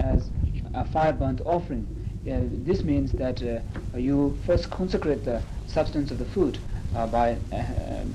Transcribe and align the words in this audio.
as 0.00 0.30
a 0.74 0.84
fire 0.86 1.12
burnt 1.12 1.40
offering. 1.44 1.86
Uh, 2.26 2.40
this 2.64 2.82
means 2.82 3.12
that 3.12 3.42
uh, 3.42 3.60
you 3.98 4.36
first 4.46 4.70
consecrate 4.70 5.24
the 5.24 5.42
substance 5.66 6.10
of 6.10 6.18
the 6.18 6.24
food 6.24 6.58
uh, 6.96 7.06
by 7.06 7.36
uh, 7.52 7.62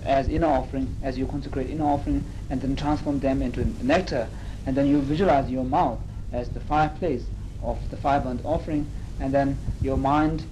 as 0.04 0.28
inner 0.30 0.48
offering, 0.48 0.96
as 1.04 1.16
you 1.16 1.28
consecrate 1.28 1.70
inner 1.70 1.86
offering, 1.86 2.24
and 2.50 2.60
then 2.60 2.76
transform 2.76 3.20
them 3.20 3.42
into 3.44 3.64
nectar, 3.86 4.28
and 4.66 4.76
then 4.76 4.88
you 4.88 5.00
visualize 5.02 5.48
your 5.50 5.64
mouth 5.64 6.00
as 6.32 6.50
the 6.50 6.60
fireplace 6.62 7.24
of 7.62 7.78
the 7.92 7.98
fire 7.98 8.20
burnt 8.20 8.42
offering, 8.44 8.90
and 9.20 9.32
then 9.32 9.58
your 9.82 9.98
mind. 9.98 10.44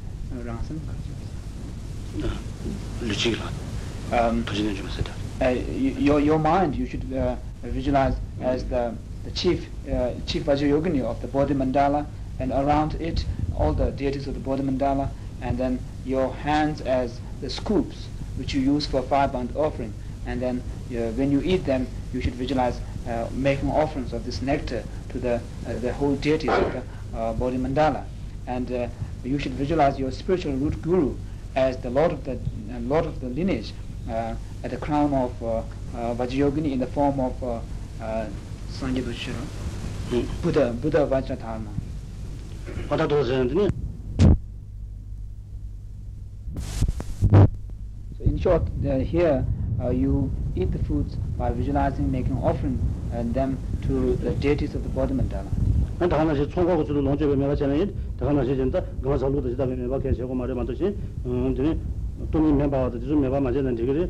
Um, 4.11 4.45
uh, 5.41 5.49
your 5.49 6.19
your 6.19 6.39
mind 6.39 6.75
you 6.75 6.85
should 6.85 7.11
uh, 7.13 7.35
visualize 7.63 8.15
as 8.41 8.63
the 8.65 8.95
the 9.23 9.31
chief 9.31 9.69
uh, 9.91 10.11
chief 10.25 10.43
Vajrayogini 10.43 11.03
of 11.03 11.19
the 11.21 11.27
Body 11.27 11.53
Mandala, 11.53 12.05
and 12.39 12.51
around 12.51 12.95
it 12.95 13.25
all 13.55 13.73
the 13.73 13.91
deities 13.91 14.27
of 14.27 14.33
the 14.33 14.39
Body 14.39 14.63
Mandala, 14.63 15.09
and 15.41 15.57
then 15.57 15.79
your 16.05 16.33
hands 16.33 16.81
as 16.81 17.19
the 17.41 17.49
scoops 17.49 18.09
which 18.35 18.53
you 18.53 18.61
use 18.61 18.85
for 18.85 19.01
fire 19.01 19.27
burnt 19.27 19.55
offering, 19.55 19.93
and 20.25 20.41
then 20.41 20.63
uh, 20.91 21.11
when 21.13 21.31
you 21.31 21.41
eat 21.43 21.65
them, 21.65 21.87
you 22.13 22.21
should 22.21 22.35
visualize 22.35 22.79
uh, 23.07 23.27
making 23.31 23.69
offerings 23.69 24.13
of 24.13 24.23
this 24.25 24.41
nectar 24.41 24.83
to 25.09 25.19
the 25.19 25.41
uh, 25.65 25.73
the 25.79 25.91
whole 25.93 26.15
deities 26.15 26.49
of 26.51 26.71
the 26.73 26.83
uh, 27.17 27.33
Body 27.33 27.57
Mandala, 27.57 28.05
and 28.45 28.71
uh, 28.71 28.87
you 29.23 29.39
should 29.39 29.53
visualize 29.53 29.99
your 29.99 30.11
spiritual 30.11 30.53
root 30.53 30.81
guru 30.81 31.15
as 31.55 31.77
the 31.77 31.89
lord 31.89 32.11
of 32.11 32.23
the 32.23 32.33
uh, 32.33 32.79
lord 32.81 33.05
of 33.05 33.19
the 33.19 33.27
lineage 33.29 33.73
at 34.08 34.70
the 34.70 34.76
crown 34.76 35.12
of 35.12 35.42
uh, 35.42 35.58
uh, 35.96 36.14
Vajrayogini 36.14 36.72
in 36.72 36.80
the 36.80 36.86
form 36.86 37.20
of 37.20 37.42
uh, 37.42 37.60
uh, 38.02 38.26
Sanjay 38.70 39.02
Buddha, 40.42 40.72
Buddha 40.80 41.06
Vajradharma. 41.06 41.68
So 48.18 48.24
in 48.24 48.38
short, 48.38 48.62
uh, 48.86 48.98
here 48.98 49.44
uh, 49.80 49.90
you 49.90 50.30
eat 50.54 50.70
the 50.72 50.78
foods 50.84 51.16
by 51.36 51.50
visualizing, 51.50 52.10
making 52.10 52.36
offering 52.38 52.78
and 53.12 53.34
them 53.34 53.58
to 53.82 54.16
the 54.16 54.32
deities 54.32 54.74
of 54.74 54.82
the 54.82 54.88
body 54.90 55.14
mandala. 55.14 55.48
한 55.98 56.10
하나씩 56.10 56.50
총각고 56.50 56.84
주로 56.84 57.00
농집에 57.00 57.36
매가 57.36 57.54
전에 57.54 57.86
다 58.18 58.26
하나씩 58.26 58.56
된다. 58.56 58.82
그만 59.00 59.16
살로도 59.18 59.50
지다 59.50 59.66
매가 59.66 60.00
계시고 60.00 60.34
말에 60.34 60.52
만듯이 60.52 60.96
음 61.24 61.54
되 61.54 61.78
돈이 62.31 62.57
좀 63.07 63.21
맞는 63.21 63.75
되게 63.75 63.91
해야 63.93 64.07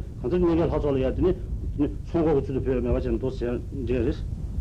배워 2.14 2.42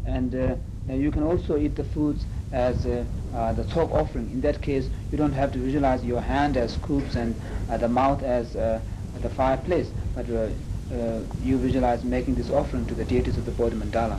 and 0.07 0.35
uh, 0.35 0.55
you 0.89 1.11
can 1.11 1.25
also 1.25 1.57
eat 1.57 1.75
the 1.75 1.85
foods 1.85 2.25
as 2.53 2.87
uh, 2.87 3.05
uh, 3.35 3.53
the 3.53 3.65
top 3.65 3.93
offering. 3.93 4.31
In 4.31 4.41
that 4.43 4.63
case 4.63 4.89
you 5.11 5.19
don't 5.19 5.33
have 5.33 5.53
to 5.53 5.59
visualize 5.59 6.05
your 6.05 6.21
hand 6.21 6.57
as 6.57 6.73
scoops 6.75 7.17
and 7.17 7.35
uh, 7.69 7.77
the 7.77 7.89
mouth 7.89 8.23
as 8.23 8.55
uh, 8.57 8.81
the 9.21 9.29
fireplace 9.29 9.91
but 10.15 10.31
uh, 10.31 10.49
uh, 10.95 11.21
you 11.43 11.59
visualize 11.59 12.05
making 12.05 12.37
this 12.37 12.51
offering 12.51 12.87
to 12.87 12.95
the 12.95 13.05
deities 13.05 13.37
of 13.37 13.45
the 13.45 13.51
Body 13.53 13.75
mandala. 13.75 14.19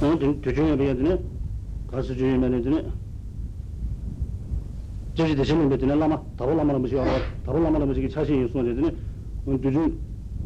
ཁས 0.00 0.18
ཁས 0.20 0.52
ཁས 0.52 0.76
ཁས 0.76 1.16
ཁས 1.90 2.08
ཁས 2.08 2.16
ཁས 2.18 2.64
ཁས 2.64 3.01
가서 5.17 5.17
주의면 5.17 5.17
되네. 5.17 5.17
저기 5.17 5.35
대신에 5.35 5.65
몇 5.65 5.77
되네 5.77 5.95
라마. 5.95 6.21
다볼 6.37 6.57
라마는 6.57 6.79
뭐지? 6.81 6.95
다볼 7.45 7.63
라마는 7.63 7.85
뭐지? 7.87 8.09
차시 8.09 8.45
있어 8.45 8.63
되네. 8.63 8.93
어, 9.45 9.57
대중 9.61 9.97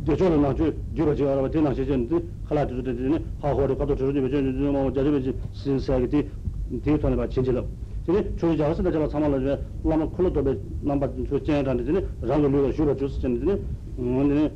대중은 0.05 0.41
나주 0.41 0.73
주로 0.95 1.15
저 1.15 1.29
알아봐 1.29 1.51
되나 1.51 1.73
세전데 1.73 2.19
할아도 2.45 2.81
되네. 2.81 3.19
하고를 3.41 3.77
가도 3.77 3.95
저기 3.95 4.21
저기 4.21 4.41
뭐 4.41 4.91
저기 4.93 5.33
신사게 5.53 6.07
돼. 6.09 6.27
대통에 6.83 7.15
봐 7.15 7.27
진실로. 7.27 7.65
근데 8.05 8.31
저기 8.37 8.57
자서 8.57 8.81
내가 8.81 9.07
참말로 9.07 9.43
저 9.43 9.59
라마 9.83 10.05
콜로도 10.07 10.55
넘버 10.81 11.09
저 11.29 11.43
쟁한데 11.43 11.83
되네. 11.83 12.05
장로로 12.25 12.71
주로 12.71 12.95
주스 12.95 13.19
되네. 13.19 13.59
음, 13.99 14.49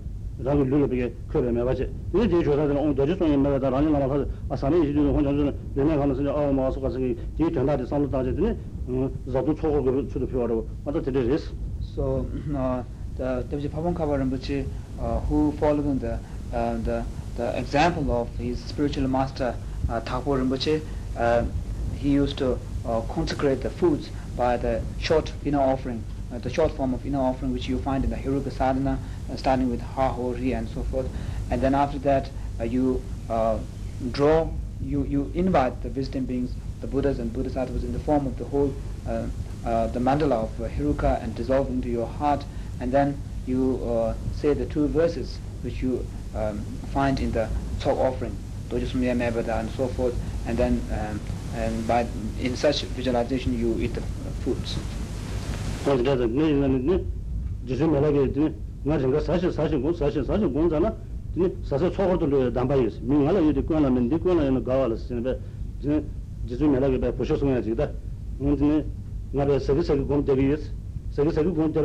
rāngu 0.44 0.66
lūla 0.68 0.88
bīgē 0.92 1.08
kōpē 1.32 1.52
mē 1.56 1.64
bācē. 1.64 1.88
Yīnā 2.12 2.28
jī 2.28 2.44
chōsā 2.44 2.68
dīna 2.68 2.82
ōng 2.84 2.92
dōjī 2.98 3.16
sōngi 3.16 3.38
mē 3.40 3.50
bātā 3.56 3.72
rāngi 3.72 3.90
lāma 3.94 4.08
sācē, 4.12 4.26
ā 4.52 4.56
sāmi 4.60 4.76
yī 4.84 4.92
jī 4.92 5.00
hōng 5.00 5.24
chāng 5.24 5.38
chūna, 5.40 5.52
dīnā 5.76 5.96
kāna 5.96 6.12
sācē, 6.12 6.32
ā 6.36 6.52
mā 6.52 6.68
sō 6.76 6.80
kā 6.84 6.90
sācē, 6.92 8.52
자도 9.33 9.55
초고로 9.55 10.09
추도 10.09 10.27
표하라고 10.27 10.69
맞다 10.85 11.01
드레스 11.03 11.55
so 11.81 12.27
uh, 12.55 12.83
the 13.17 13.43
the 13.49 13.69
pabon 13.69 13.95
kabaram 13.95 14.31
buchi 14.31 14.67
uh, 14.99 15.21
who 15.29 15.53
following 15.59 15.99
the 15.99 16.19
uh, 16.53 16.77
the 16.83 17.05
the 17.37 17.59
example 17.59 18.11
of 18.13 18.29
his 18.37 18.59
spiritual 18.65 19.09
master 19.09 19.55
uh, 19.89 20.01
thakur 20.01 20.39
rinpoche 20.39 20.83
uh, 21.17 21.45
he 21.95 22.11
used 22.11 22.37
to 22.37 22.59
uh, 22.85 23.01
consecrate 23.03 23.61
the 23.63 23.71
foods 23.71 24.11
by 24.37 24.57
the 24.57 24.83
short 24.99 25.33
inner 25.45 25.61
offering 25.61 26.05
uh, 26.33 26.39
the 26.39 26.51
short 26.51 26.73
form 26.73 26.95
of 26.95 27.05
inner 27.05 27.21
offering 27.21 27.53
which 27.53 27.69
you 27.69 27.79
find 27.79 28.05
in 28.05 28.11
the 28.11 28.17
Hiruka 28.17 28.51
Sadhana 28.53 28.99
uh, 29.29 29.37
starting 29.37 29.69
with 29.71 29.81
Ha 29.81 30.13
Ho 30.13 30.33
Ri 30.33 30.53
and 30.53 30.69
so 30.69 30.83
forth. 30.85 31.09
And 31.51 31.61
then 31.61 31.75
after 31.75 31.99
that 32.01 32.31
uh, 32.61 32.65
you 32.65 33.03
uh, 33.29 33.59
draw 34.13 34.49
you 34.81 35.05
you 35.05 35.31
invite 35.35 35.83
the 35.83 35.91
visiting 35.91 36.25
beings 36.25 36.55
the 36.81 36.87
Buddhas 36.87 37.19
and 37.19 37.33
Bodhisattvas 37.33 37.85
in 37.85 37.93
the 37.93 37.99
form 37.99 38.27
of 38.27 38.37
the 38.39 38.45
whole, 38.45 38.75
uh, 39.07 39.27
uh, 39.65 39.87
the 39.89 40.01
mandala 40.01 40.45
of 40.45 40.61
uh, 40.61 40.69
Heruka 40.69 41.23
and 41.23 41.35
dissolve 41.35 41.69
into 41.69 41.89
your 41.89 42.07
heart. 42.07 42.45
And 42.81 42.93
then 42.93 43.21
you 43.47 43.83
uh, 43.85 44.15
say 44.35 44.55
the 44.55 44.67
two 44.67 44.89
verses 44.89 45.39
which 45.63 45.83
you 45.83 46.07
um, 46.35 46.59
find 46.93 47.21
in 47.21 47.33
the 47.33 47.49
talk 47.81 47.99
offering, 47.99 48.37
Dojasumya 48.69 49.17
Mebada 49.17 49.61
and 49.61 49.71
so 49.73 49.89
forth. 49.89 50.15
And 50.47 50.57
then 50.57 50.81
um, 50.93 51.21
and 51.55 51.87
by 51.87 52.07
in 52.41 52.57
such 52.57 52.83
visualization 52.83 53.59
you 53.59 53.77
eat 53.81 53.95
the 53.95 54.01
foods 54.45 54.79
jizu 66.51 66.67
mela 66.69 66.87
sagi 69.61 69.83
sagi 69.85 70.03
gom 70.03 70.25
sagi 71.11 71.31
sagi 71.31 71.51
gom 71.55 71.73
to 71.73 71.81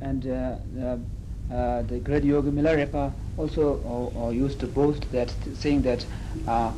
and 0.00 0.26
uh, 0.26 0.56
uh, 0.80 0.96
Uh, 1.48 1.80
the 1.82 2.00
great 2.00 2.24
yogi 2.24 2.50
Milarepa 2.50 3.12
also 3.38 3.78
uh, 3.86 4.26
uh, 4.26 4.30
used 4.30 4.58
to 4.58 4.66
boast 4.66 5.06
that 5.12 5.32
saying 5.54 5.80
that 5.82 6.04
uh, 6.48 6.72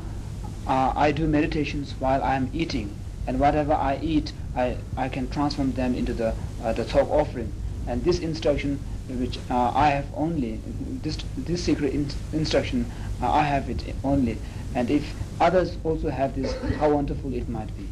uh, 0.67 0.93
I 0.95 1.11
do 1.11 1.27
meditations 1.27 1.95
while 1.99 2.23
I 2.23 2.35
am 2.37 2.51
eating 2.53 2.95
and 3.27 3.41
whatever 3.41 3.73
I 3.73 3.99
eat 4.03 4.33
I, 4.59 4.77
I 4.97 5.09
can 5.09 5.29
transform 5.29 5.73
them 5.73 5.95
into 5.95 6.13
the, 6.13 6.35
uh, 6.63 6.73
the 6.73 6.85
top 6.85 7.09
offering. 7.11 7.53
And 7.87 8.03
this 8.05 8.19
instruction, 8.19 8.81
which 9.09 9.39
uh, 9.51 9.71
I 9.75 9.91
have 9.91 10.07
only, 10.17 10.61
this, 11.03 11.17
this 11.37 11.65
secret 11.65 11.95
in- 11.95 12.11
instruction, 12.33 12.91
uh, 13.23 13.31
I 13.31 13.43
have 13.43 13.71
it 13.71 13.95
only. 14.03 14.39
And 14.75 14.91
if 14.91 15.15
others 15.41 15.79
also 15.85 16.11
have 16.11 16.35
this, 16.35 16.53
how 16.79 16.91
wonderful 16.91 17.33
it 17.35 17.49
might 17.49 17.71
be. 17.77 17.89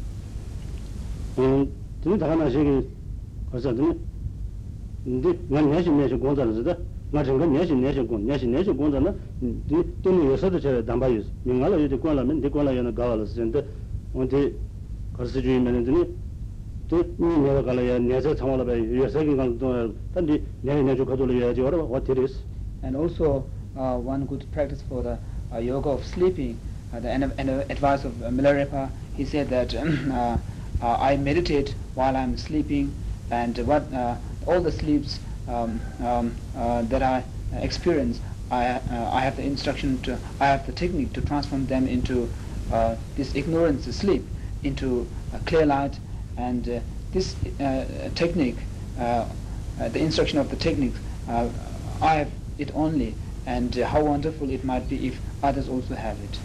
nga 7.13 7.23
zhengge 7.23 7.45
nyanshi 7.47 7.73
nyanshi 7.73 8.03
gong, 8.05 8.23
nyanshi 8.25 8.47
nyanshi 8.47 8.73
gong 8.75 8.91
zana 8.91 9.15
di 9.39 9.75
teni 10.01 10.25
yosada 10.25 10.59
chaya 10.59 10.81
damba 10.81 11.07
yos, 11.07 11.23
mingala 11.45 11.77
yote 11.77 11.97
guanla 11.97 12.25
men, 12.25 12.41
di 12.41 12.49
guanla 12.49 12.71
yana 12.73 12.91
gawa 12.91 13.15
las, 13.15 13.33
zhengde, 13.33 13.63
on 14.11 14.27
di 14.27 14.53
karsi 15.15 15.39
juyi 15.41 15.57
menen 15.57 15.85
zini 15.85 16.03
ya 16.89 17.01
and 22.83 22.95
also 22.95 23.45
uh, 23.75 23.97
one 23.97 24.25
good 24.25 24.45
practice 24.51 24.81
for 24.87 25.03
the 25.03 25.19
uh, 25.53 25.57
yoga 25.57 25.89
of 25.89 26.05
sleeping. 26.05 26.57
Uh, 26.93 26.99
the, 27.01 27.09
uh, 27.11 27.63
advice 27.69 28.05
of 28.05 28.21
uh, 28.23 28.27
Milarepa 28.29 28.89
he 29.13 29.25
said 29.25 29.49
that 29.49 29.75
uh, 29.75 30.37
uh, 30.81 30.97
I 30.99 31.17
meditate 31.17 31.75
while 31.95 32.15
I'm 32.15 32.37
sleeping 32.37 32.95
and 33.29 33.57
what 33.67 33.91
uh, 33.93 34.15
all 34.45 34.61
the 34.61 34.71
sleeps 34.71 35.19
um, 35.47 35.81
um, 35.99 36.35
uh, 36.55 36.83
that 36.83 37.03
I 37.03 37.25
experience 37.51 38.21
I, 38.49 38.65
uh, 38.67 39.09
I 39.11 39.19
have 39.21 39.35
the 39.35 39.43
instruction 39.43 40.01
to 40.03 40.17
I 40.39 40.45
have 40.47 40.65
the 40.65 40.71
technique 40.71 41.11
to 41.13 41.21
transform 41.21 41.65
them 41.65 41.87
into 41.87 42.31
uh, 42.71 42.95
this 43.17 43.35
ignorance 43.35 43.83
sleep 43.93 44.25
into 44.63 45.09
a 45.33 45.39
clear 45.39 45.65
light 45.65 45.99
and 46.37 46.69
uh, 46.69 46.79
this 47.11 47.35
uh, 47.59 48.09
technique, 48.15 48.57
uh, 48.99 49.25
the 49.77 49.99
instruction 49.99 50.39
of 50.39 50.49
the 50.49 50.55
technique, 50.55 50.95
I 51.27 52.15
have 52.15 52.31
it 52.57 52.71
only, 52.73 53.15
and 53.45 53.73
how 53.75 54.03
wonderful 54.03 54.49
it 54.49 54.63
might 54.63 54.87
be 54.89 55.07
if 55.07 55.19
others 55.43 55.67
also 55.69 55.95
have 55.95 56.17
it. 56.21 56.39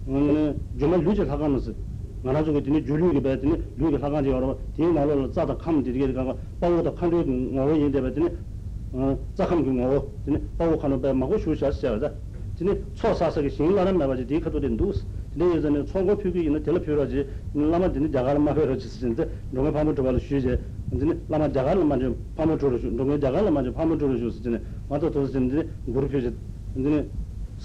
ne 0.04 0.56
jo 0.75 0.88
ma 0.88 0.96
lu 0.96 1.12
je 1.12 1.25
la 1.25 1.36
ga 1.36 1.48
na 1.48 1.58
se 1.58 1.75
nga 2.22 2.32
na 2.32 2.42
ju 2.42 2.52
ge 2.52 2.60
de 2.60 2.70
ne 2.70 2.82
ju 2.82 2.96
lu 2.96 3.12
ge 3.12 3.20
ba 3.20 3.36
de 3.36 3.46
ne 3.46 3.62
lu 3.75 3.90
ge 3.90 3.98
la 3.98 4.08
ga 4.10 4.22
ji 4.22 4.28
yo 4.28 4.38
ro 4.38 4.58
de 4.75 4.86
na 4.92 5.04
lo 5.04 5.30
za 5.32 5.44
da 5.44 5.56
kham 5.56 5.82
de 5.82 5.92
ge 5.92 6.12
ga 6.12 6.25
ba 6.58 6.69
wo 6.69 6.82
da 6.82 6.92
khan 6.92 7.10
de 7.10 7.25
ngo 7.25 7.72
yin 7.75 7.90
de 7.90 8.00
ba 8.00 8.10
de 8.10 8.20
ne 8.20 8.46
어 8.92 9.16
자금 9.34 9.62
그 9.64 9.70
뭐, 9.70 10.19
근데 10.25 10.40
바로 10.56 10.78
가는 10.78 11.00
배 11.00 11.12
막고 11.12 11.36
쉬셔야 11.38 12.00
돼. 12.00 12.10
진이 12.56 12.75
초사석이 12.94 13.50
신라는 13.50 13.98
말하지 13.98 14.26
디카도 14.26 14.60
된 14.60 14.76
두스 14.76 15.04
근데 15.32 15.56
예전에 15.56 15.84
총고 15.84 16.16
표기 16.19 16.42
있는 16.44 16.62
텔레 16.62 16.80
표라지 16.82 17.28
라마 17.54 17.92
되는 17.92 18.10
자갈 18.10 18.38
마베로 18.38 18.76
지스인데 18.78 19.28
너무 19.50 19.70
밤을 19.72 19.94
좀 19.94 20.19
쉬제 20.19 20.58
근데 20.90 21.20
라마 21.28 21.52
자갈 21.52 21.78
만좀 21.84 22.16
밤을 22.34 22.58
좀 22.58 22.78
쉬 22.80 22.90
너무 22.90 23.20
자갈 23.20 23.50
만좀 23.52 23.75
밤을 23.75 23.98
좀 23.98 24.16
쉬었는데 24.19 24.64
와도 24.88 25.10
도스인데 25.10 25.69
그룹 25.86 26.10
표지 26.10 26.34
근데 26.75 27.06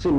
So 0.01 0.17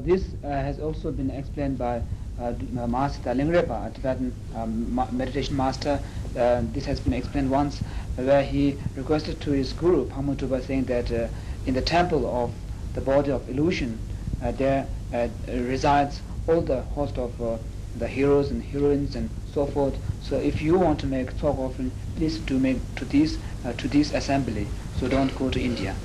this 0.00 0.34
uh, 0.44 0.48
has 0.48 0.78
also 0.80 1.10
been 1.10 1.30
explained 1.30 1.78
by 1.78 2.02
uh, 2.38 2.52
Master 2.86 3.30
Lingrepa, 3.30 3.86
a 3.86 3.90
Tibetan 3.90 4.34
um, 4.54 4.94
meditation 5.12 5.56
master. 5.56 5.98
Uh, 6.36 6.60
this 6.74 6.84
has 6.84 7.00
been 7.00 7.14
explained 7.14 7.50
once 7.50 7.80
where 8.16 8.42
he 8.42 8.76
requested 8.96 9.40
to 9.40 9.52
his 9.52 9.72
guru, 9.72 10.06
Phagmo 10.10 10.36
Drupa, 10.36 10.62
saying 10.62 10.84
that 10.84 11.10
uh, 11.10 11.28
in 11.64 11.72
the 11.72 11.80
temple 11.80 12.26
of 12.26 12.52
the 12.92 13.00
body 13.00 13.30
of 13.30 13.48
illusion, 13.48 13.98
uh, 14.42 14.52
there 14.52 14.86
uh, 15.14 15.28
resides 15.48 16.20
all 16.48 16.60
the 16.60 16.82
host 16.82 17.16
of 17.16 17.32
uh, 17.40 17.56
the 17.96 18.08
heroes 18.08 18.50
and 18.50 18.62
heroines 18.62 19.16
and 19.16 19.30
so 19.54 19.64
forth. 19.64 19.96
So 20.20 20.36
if 20.36 20.60
you 20.60 20.78
want 20.78 21.00
to 21.00 21.06
make 21.06 21.34
talk 21.38 21.58
offering, 21.58 21.92
please 22.14 22.40
do 22.40 22.58
make 22.58 22.94
to 22.96 23.06
this, 23.06 23.38
to 23.78 23.88
this 23.88 24.12
assembly. 24.12 24.68
So 24.98 25.08
don't 25.08 25.34
go 25.34 25.48
to 25.48 25.58
India. 25.58 25.96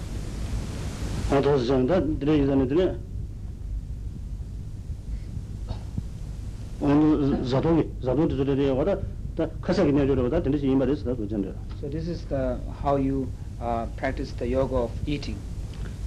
So 11.80 11.88
this 11.88 12.08
is 12.08 12.24
the 12.24 12.58
how 12.82 12.96
you 12.96 13.28
uh, 13.60 13.86
practice 13.96 14.32
the 14.32 14.46
yoga 14.48 14.76
of 14.76 14.90
eating. 15.06 15.36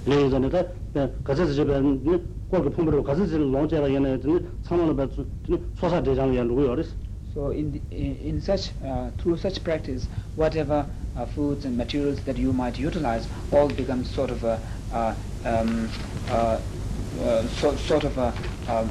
레이저네다 0.06 0.64
가자지 1.24 1.56
저변 1.56 2.04
거기 2.50 2.68
품으로 2.68 3.02
가자지 3.02 3.38
롱제라 3.38 3.90
얘네 3.94 4.18
참아는 4.62 4.96
배 4.96 5.08
소사 5.80 6.02
대장 6.02 6.36
연구고 6.36 6.66
요리스 6.66 6.92
so 7.34 7.50
in, 7.50 7.72
the, 7.72 7.80
in 7.90 8.16
in 8.22 8.36
such 8.40 8.70
uh, 8.84 9.10
through 9.16 9.36
such 9.36 9.64
practice 9.64 10.06
whatever 10.36 10.86
uh, 11.19 11.25
foods 11.25 11.65
and 11.65 11.77
materials 11.77 12.19
that 12.21 12.37
you 12.37 12.53
might 12.53 12.79
utilize 12.79 13.27
all 13.51 13.67
become 13.67 14.03
sort 14.05 14.31
of 14.31 14.43
a 14.43 14.59
uh, 14.93 15.13
um, 15.45 15.89
uh, 16.29 16.59
uh 17.21 17.47
so, 17.47 17.75
sort 17.75 18.03
of 18.03 18.17
a 18.17 18.33
um, 18.67 18.89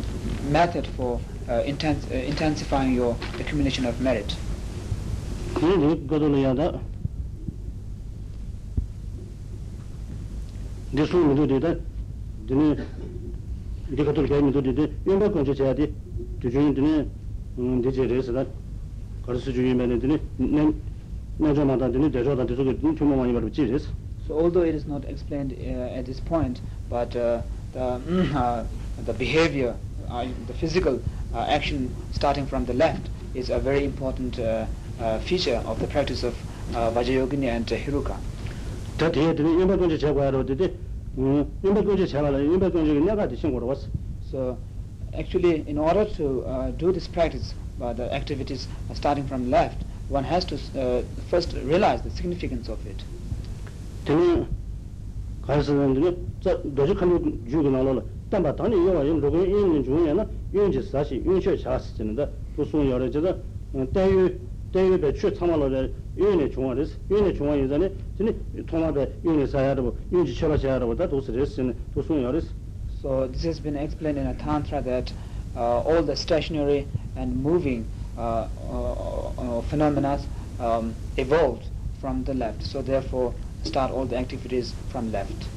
method 0.51 0.87
for 0.87 1.21
uh, 1.49 1.63
intens 1.65 2.05
uh, 2.11 2.15
intensifying 2.15 2.95
your 2.95 3.17
accumulation 3.41 3.87
of 3.87 4.01
merit. 4.01 4.37
Desu 10.93 11.17
midu 11.25 11.47
So 21.41 21.47
although 24.31 24.63
it 24.63 24.75
is 24.75 24.87
not 24.87 25.05
explained 25.05 25.53
uh, 25.53 25.97
at 25.99 26.05
this 26.07 26.19
point, 26.19 26.61
but 26.91 27.15
uh, 27.15 27.43
the, 27.73 27.81
uh, 28.35 28.65
the 29.05 29.13
behavior, 29.13 29.77
uh, 30.09 30.27
the 30.49 30.55
physical 30.55 31.01
uh, 31.33 31.47
action 31.49 31.95
starting 32.13 32.47
from 32.47 32.65
the 32.65 32.75
left 32.75 33.09
is 33.35 33.51
a 33.51 33.59
very 33.61 33.85
important 33.85 34.39
uh, 34.41 34.67
feature 35.21 35.63
of 35.65 35.79
the 35.79 35.87
practice 35.87 36.25
of 36.25 36.35
uh, 36.75 36.91
Vajrayogini 36.91 37.47
and 37.47 37.67
Hiruka. 37.67 38.17
Tā 38.99 39.13
tīyā 39.15 39.31
tīyā 39.39 39.53
yīmbā 39.61 39.77
tōngchī 39.79 39.99
chāpā 40.03 40.25
yā 40.27 40.43
tītī, 40.43 40.73
yīmbā 41.63 41.83
tōngchī 41.87 42.07
chāpā 42.11 42.33
yā, 42.35 42.41
yīmbā 42.51 42.71
tōngchī 42.75 42.99
nā 43.07 43.15
kā 43.15 43.29
tī 43.31 43.39
shīng 43.39 43.55
kōrō 43.55 43.77
So 44.29 44.59
actually 45.17 45.63
in 45.69 45.79
order 45.79 46.05
to 46.17 46.75
do 46.77 46.91
this 46.91 47.07
practice, 47.07 47.55
the 47.79 48.13
activities 48.13 48.67
starting 48.93 49.29
from 49.29 49.51
left, 49.53 49.85
one 50.10 50.24
has 50.24 50.46
to 50.46 50.56
uh, 50.78 51.02
first 51.30 51.54
realize 51.66 52.02
the 52.02 52.12
significance 52.12 52.70
of 52.72 52.80
it 52.86 53.04
되니 54.06 54.46
가서는 55.42 56.00
이제 56.00 56.18
저 56.42 56.62
도적한 56.76 57.44
주고 57.50 57.70
나올라 57.70 58.02
담바 58.30 58.56
당이 58.56 58.74
요와 58.74 59.08
요 59.08 59.20
로그 59.20 59.46
있는 59.46 59.84
중에는 59.84 60.26
윤지 60.54 60.82
사시 60.84 61.22
윤셔 61.26 61.58
자스는데 61.58 62.28
무슨 62.56 62.90
여러 62.90 63.10
저다 63.10 63.36
대유 63.94 64.38
대유 64.72 65.00
배추 65.00 65.34
참아로 65.34 65.70
윤의 66.18 66.52
중앙에서 66.52 66.92
윤의 67.12 67.36
중앙에 67.36 67.68
전에 67.68 67.92
전에 68.18 68.34
통합에 68.66 69.10
윤의 69.24 69.48
사야로 69.48 69.96
윤지 70.12 70.36
처가 70.36 70.58
사야로다 70.58 71.10
도스레스는 71.10 71.76
도스는 71.94 72.42
so 73.04 73.28
this 73.28 73.46
has 73.46 73.60
been 73.60 73.76
explained 73.76 74.18
in 74.18 74.28
a 74.28 74.34
tantra 74.38 74.82
that 74.82 75.12
uh, 75.56 75.82
all 75.84 76.02
the 76.02 76.16
stationary 76.16 76.88
and 77.16 77.36
moving 77.44 77.84
uh, 77.84 77.84
uh, 77.84 77.92
uh, 77.92 77.97
uh, 78.19 78.49
uh, 78.71 79.59
uh 79.59 79.63
phenomena 79.63 80.19
um, 80.61 80.95
evolved 81.17 81.65
from 82.01 82.25
the 82.25 82.35
left. 82.35 82.63
So 82.63 82.83
therefore, 82.83 83.35
start 83.65 83.91
all 83.93 84.07
the 84.07 84.17
activities 84.17 84.75
from 84.91 85.13
left. 85.13 85.49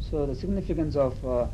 So 0.00 0.26
the 0.26 0.34
significance 0.34 0.96
of 0.96 1.24
uh, 1.24 1.46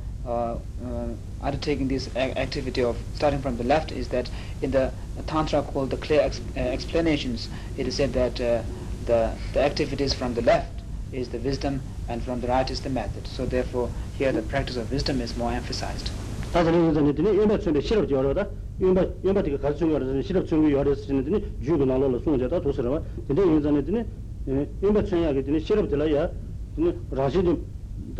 undertaking 1.41 1.87
this 1.87 2.09
a- 2.15 2.37
activity 2.37 2.83
of 2.83 2.97
starting 3.13 3.41
from 3.41 3.57
the 3.57 3.63
left 3.63 3.91
is 3.91 4.07
that 4.09 4.29
in 4.61 4.71
the 4.71 4.91
tantra 5.27 5.61
called 5.61 5.89
the 5.91 5.97
clear 5.97 6.21
ex- 6.21 6.41
uh, 6.57 6.59
explanations, 6.59 7.49
it 7.77 7.87
is 7.87 7.95
said 7.95 8.13
that 8.13 8.39
uh, 8.41 8.61
the 9.05 9.31
the 9.53 9.61
activities 9.61 10.13
from 10.13 10.33
the 10.33 10.41
left 10.41 10.81
is 11.11 11.29
the 11.29 11.37
wisdom 11.39 11.81
and 12.09 12.23
from 12.23 12.41
the 12.41 12.47
right 12.47 12.69
is 12.69 12.81
the 12.81 12.89
method. 12.89 13.27
So 13.27 13.45
therefore, 13.45 13.89
here 14.17 14.31
the 14.31 14.41
practice 14.41 14.77
of 14.77 14.91
wisdom 14.91 15.21
is 15.21 15.37
more 15.37 15.51
emphasized. 15.51 16.09
다들 16.51 16.71
이제 16.91 17.13
되니 17.13 17.37
연바 17.37 17.59
춘데 17.59 17.81
실업 17.81 18.07
지어라다 18.07 18.47
연바 18.79 19.05
연바 19.25 19.43
되게 19.43 19.57
가르쳐 19.57 19.85
주어라 19.85 20.21
실업 20.21 20.47
준비 20.47 20.71
요래서 20.71 21.05
되니 21.07 21.43
주고 21.63 21.83
나로로 21.85 22.19
송제다 22.19 22.61
도서라 22.61 23.01
근데 23.27 23.41
이제 23.43 23.67
되니 23.85 24.67
연바 24.81 25.03
춘야게 25.03 25.43
되니 25.43 25.59
실업 25.59 25.89
들어야 25.89 26.29
되니 26.75 26.93
라시 27.11 27.43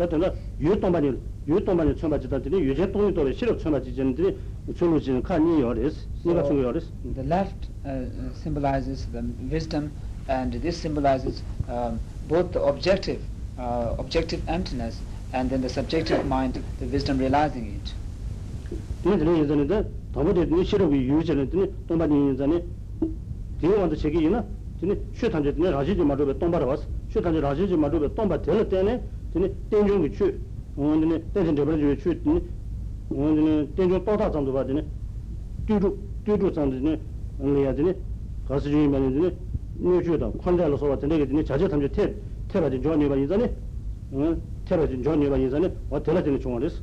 다들 0.00 0.32
유동반이 0.60 1.12
유동반이 1.48 1.96
처음 1.96 2.10
봤다 2.10 2.40
되니 2.40 2.60
유제 2.60 2.90
동이 2.92 3.12
또 3.14 3.30
실업 3.32 3.58
처음 3.58 3.72
봤지 3.72 3.94
되니 3.94 4.14
출루지는 4.74 5.22
칸이 5.22 5.60
요래서 5.60 5.96
내가 6.24 6.42
준 6.42 6.62
요래서 6.62 6.86
The 7.14 7.26
left 7.26 7.68
uh, 7.84 8.04
uh, 8.04 8.32
symbolizes 8.34 9.06
the 9.12 9.22
wisdom, 9.50 9.90
and 10.28 10.52
this 10.60 10.76
symbolizes 10.80 11.42
um, 11.68 11.98
both 12.28 12.52
the 12.52 12.60
objective, 12.60 13.20
uh, 13.58 13.94
objective 13.98 14.42
emptiness, 14.48 14.98
and 15.32 15.48
then 15.48 15.60
the 15.60 15.70
subjective 15.70 16.26
mind, 16.26 16.60
the 16.80 16.86
wisdom 16.90 17.18
realizing 17.18 17.72
it. 17.72 17.94
되니 19.04 19.44
이제 19.44 19.46
되니 19.46 19.68
더버데 20.12 20.46
되니 20.48 20.64
실업이 20.64 20.96
유제는 21.08 21.50
되니 21.50 21.72
동반이 21.86 22.34
이제는 22.34 22.64
대원도 23.60 23.94
책이 23.94 24.24
있나 24.24 24.44
되니 24.80 24.98
슈탄제 25.14 25.54
되니 25.54 25.70
라지지 25.70 26.02
마도베 26.02 26.38
동바라 26.38 26.66
왔어 26.66 26.82
슈탄제 27.08 27.40
라지지 27.40 27.76
마도베 27.76 28.12
동바 28.14 28.42
될 28.42 28.68
때네 28.68 29.00
되니 29.32 29.54
땡중이 29.70 30.12
추 30.12 30.38
오늘 30.76 31.22
땡진 31.32 31.56
저버지 31.56 31.98
추 31.98 32.22
되니 32.22 32.42
오늘 33.10 33.68
땡중 33.74 34.04
또다 34.04 34.30
정도 34.30 34.52
받으니 34.52 34.82
뚜루 35.66 35.96
뚜루 36.24 36.52
정도니 36.52 36.98
언리야 37.40 37.74
되니 37.74 37.94
가서 38.48 38.68
주의만 38.68 39.14
되니 39.14 39.36
뇌주다 39.78 40.30
컨달로 40.42 40.76
소와 40.76 40.98
되니 40.98 41.26
되니 41.26 41.44
자제 41.44 41.68
탐제 41.68 41.88
태 41.88 42.14
태바지 42.48 42.80
조니 42.80 43.08
바 43.08 43.16
이전에 43.16 43.52
응 44.14 44.40
태바지 44.64 45.02
조니 45.02 45.28
바 45.28 45.36
이전에 45.36 45.72
와 45.90 46.02
되라지니 46.02 46.40
중앙에서 46.40 46.76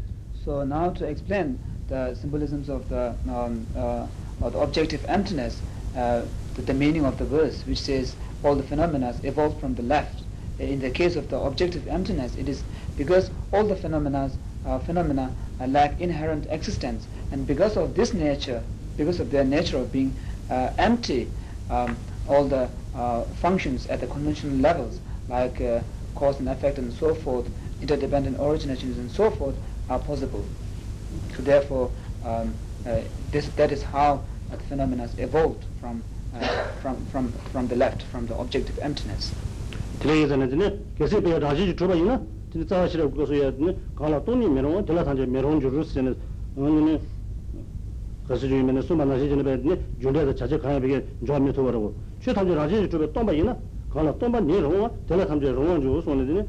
So 0.44 0.62
now 0.66 0.90
to 0.90 1.06
explain 1.06 1.58
the 1.88 2.14
symbolisms 2.16 2.68
of 2.68 2.90
the, 2.90 3.16
um, 3.30 3.66
uh, 3.78 4.08
of 4.42 4.52
the 4.52 4.60
objective 4.60 5.06
emptiness, 5.08 5.62
uh, 5.96 6.24
the, 6.56 6.62
the 6.64 6.74
meaning 6.74 7.06
of 7.06 7.18
the 7.18 7.24
verse, 7.24 7.66
which 7.66 7.80
says 7.80 8.14
all 8.44 8.54
the 8.54 8.64
phenomena 8.64 9.16
evolve 9.24 9.58
from 9.62 9.74
the 9.76 9.84
left. 9.84 10.24
In 10.59 10.81
the 10.81 10.91
case 10.91 11.15
of 11.15 11.29
the 11.29 11.39
objective 11.39 11.87
emptiness, 11.87 12.35
it 12.37 12.49
is 12.49 12.65
because 12.97 13.31
all 13.53 13.65
the 13.65 13.77
phenomena, 13.77 14.31
uh, 14.67 14.81
phenomena 14.81 15.33
uh, 15.61 15.67
lack 15.69 16.01
inherent 16.01 16.47
existence, 16.51 17.07
and 17.31 17.47
because 17.47 17.77
of 17.77 17.95
this 17.95 18.13
nature, 18.13 18.61
because 18.97 19.21
of 19.21 19.31
their 19.31 19.45
nature 19.45 19.79
of 19.79 19.93
being 19.93 20.17
uh, 20.51 20.71
empty, 20.79 21.31
um, 21.71 21.97
all 22.29 22.45
the 22.45 22.69
uh, 22.97 23.23
functions 23.41 23.87
at 23.87 24.01
the 24.01 24.07
conventional 24.09 24.57
levels, 24.57 24.99
like 25.29 25.61
uh, 25.61 25.81
cause 26.17 26.41
and 26.41 26.49
effect 26.49 26.79
and 26.79 26.93
so 26.93 27.15
forth, 27.15 27.49
interdependent 27.81 28.37
originations 28.39 28.97
and 28.97 29.11
so 29.13 29.31
forth, 29.31 29.55
are 29.89 30.01
possible. 30.01 30.45
So 31.37 31.43
therefore, 31.43 31.91
um, 32.25 32.53
uh, 32.85 33.03
this, 33.31 33.47
that 33.51 33.71
is 33.71 33.83
how 33.85 34.25
the 34.51 34.57
phenomena 34.57 35.09
evolved 35.19 35.65
from, 35.81 36.03
from, 36.83 37.07
from, 37.07 37.33
from 37.53 37.69
the 37.69 37.77
left, 37.77 38.03
from 38.03 38.27
the 38.27 38.37
objective 38.37 38.77
emptiness. 38.83 39.33
들레이잖아요. 40.00 40.78
계속 40.98 41.24
배워 41.24 41.40
다시 41.40 41.76
주바 41.76 41.96
있나? 41.96 42.22
진짜 42.52 42.86
자시를 42.86 43.10
그것을 43.12 43.36
해야 43.36 43.52
되네. 43.52 43.76
가라 43.96 44.24
돈이 44.24 44.48
메롱 44.50 44.86
들라 44.86 45.04
산제 45.04 45.26
메롱 45.26 45.60
주를 45.60 45.84
쓰는 45.84 46.16
어느네 46.56 47.00
가서 48.28 48.48
주면은 48.48 48.82
수만 48.82 49.10
하시 49.10 49.28
전에 49.30 49.44
배네. 49.44 49.80
줄에서 50.02 50.36
자제 50.36 50.58
가야 50.58 50.80
되게 50.80 51.04
좋아면 51.26 51.52
도와라고. 51.54 51.94
최 52.22 52.34
탐제 52.34 52.54
다시 52.56 52.90
주베 52.90 53.12
똥바 53.12 53.34
있나? 53.34 53.58
가라 53.90 54.14
똥바 54.18 54.42
내롱 54.42 54.92
들라 55.08 55.26
탐제 55.26 55.52
롱 55.52 55.82
주 55.82 56.02
손에 56.04 56.46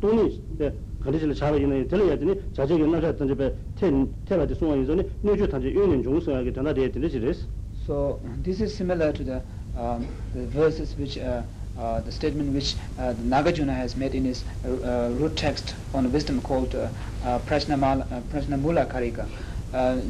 돈이 0.00 0.42
네 0.58 0.72
가리질 1.00 1.34
잡아 1.34 1.56
있는 1.56 1.86
들려야 1.86 2.18
되니 2.18 2.34
자제 2.54 2.78
연락을 2.78 3.10
했던 3.10 3.28
집에 3.28 3.54
테 3.76 3.92
테라지 4.24 4.54
송원 4.54 4.82
이전에 4.82 5.06
내주 5.20 5.46
탐제 5.46 5.70
유년 5.70 6.02
중성하게 6.02 6.52
전화 6.52 6.72
돼야 6.72 6.90
되는 6.90 7.08
지레스. 7.08 7.46
So 7.84 8.18
this 8.42 8.62
is 8.62 8.72
similar 8.74 9.12
to 9.12 9.22
the, 9.22 9.42
um, 9.76 10.08
the 10.32 10.48
verses 10.48 10.96
which, 10.96 11.20
uh, 11.20 11.44
uh, 11.79 12.01
the 12.01 12.11
statement 12.11 12.53
which 12.53 12.75
uh, 12.97 13.13
Nagarjuna 13.13 13.73
has 13.73 13.95
made 13.95 14.13
in 14.13 14.25
his 14.25 14.43
uh, 14.65 14.67
uh, 14.67 15.09
root 15.13 15.37
text 15.37 15.75
on 15.93 16.11
wisdom 16.11 16.41
called 16.41 16.75
uh, 16.75 16.89
uh, 17.23 17.39
Prajnamal- 17.39 18.05
uh, 18.11 18.21
Prajnamula 18.21 18.85
Karika, 18.91 19.25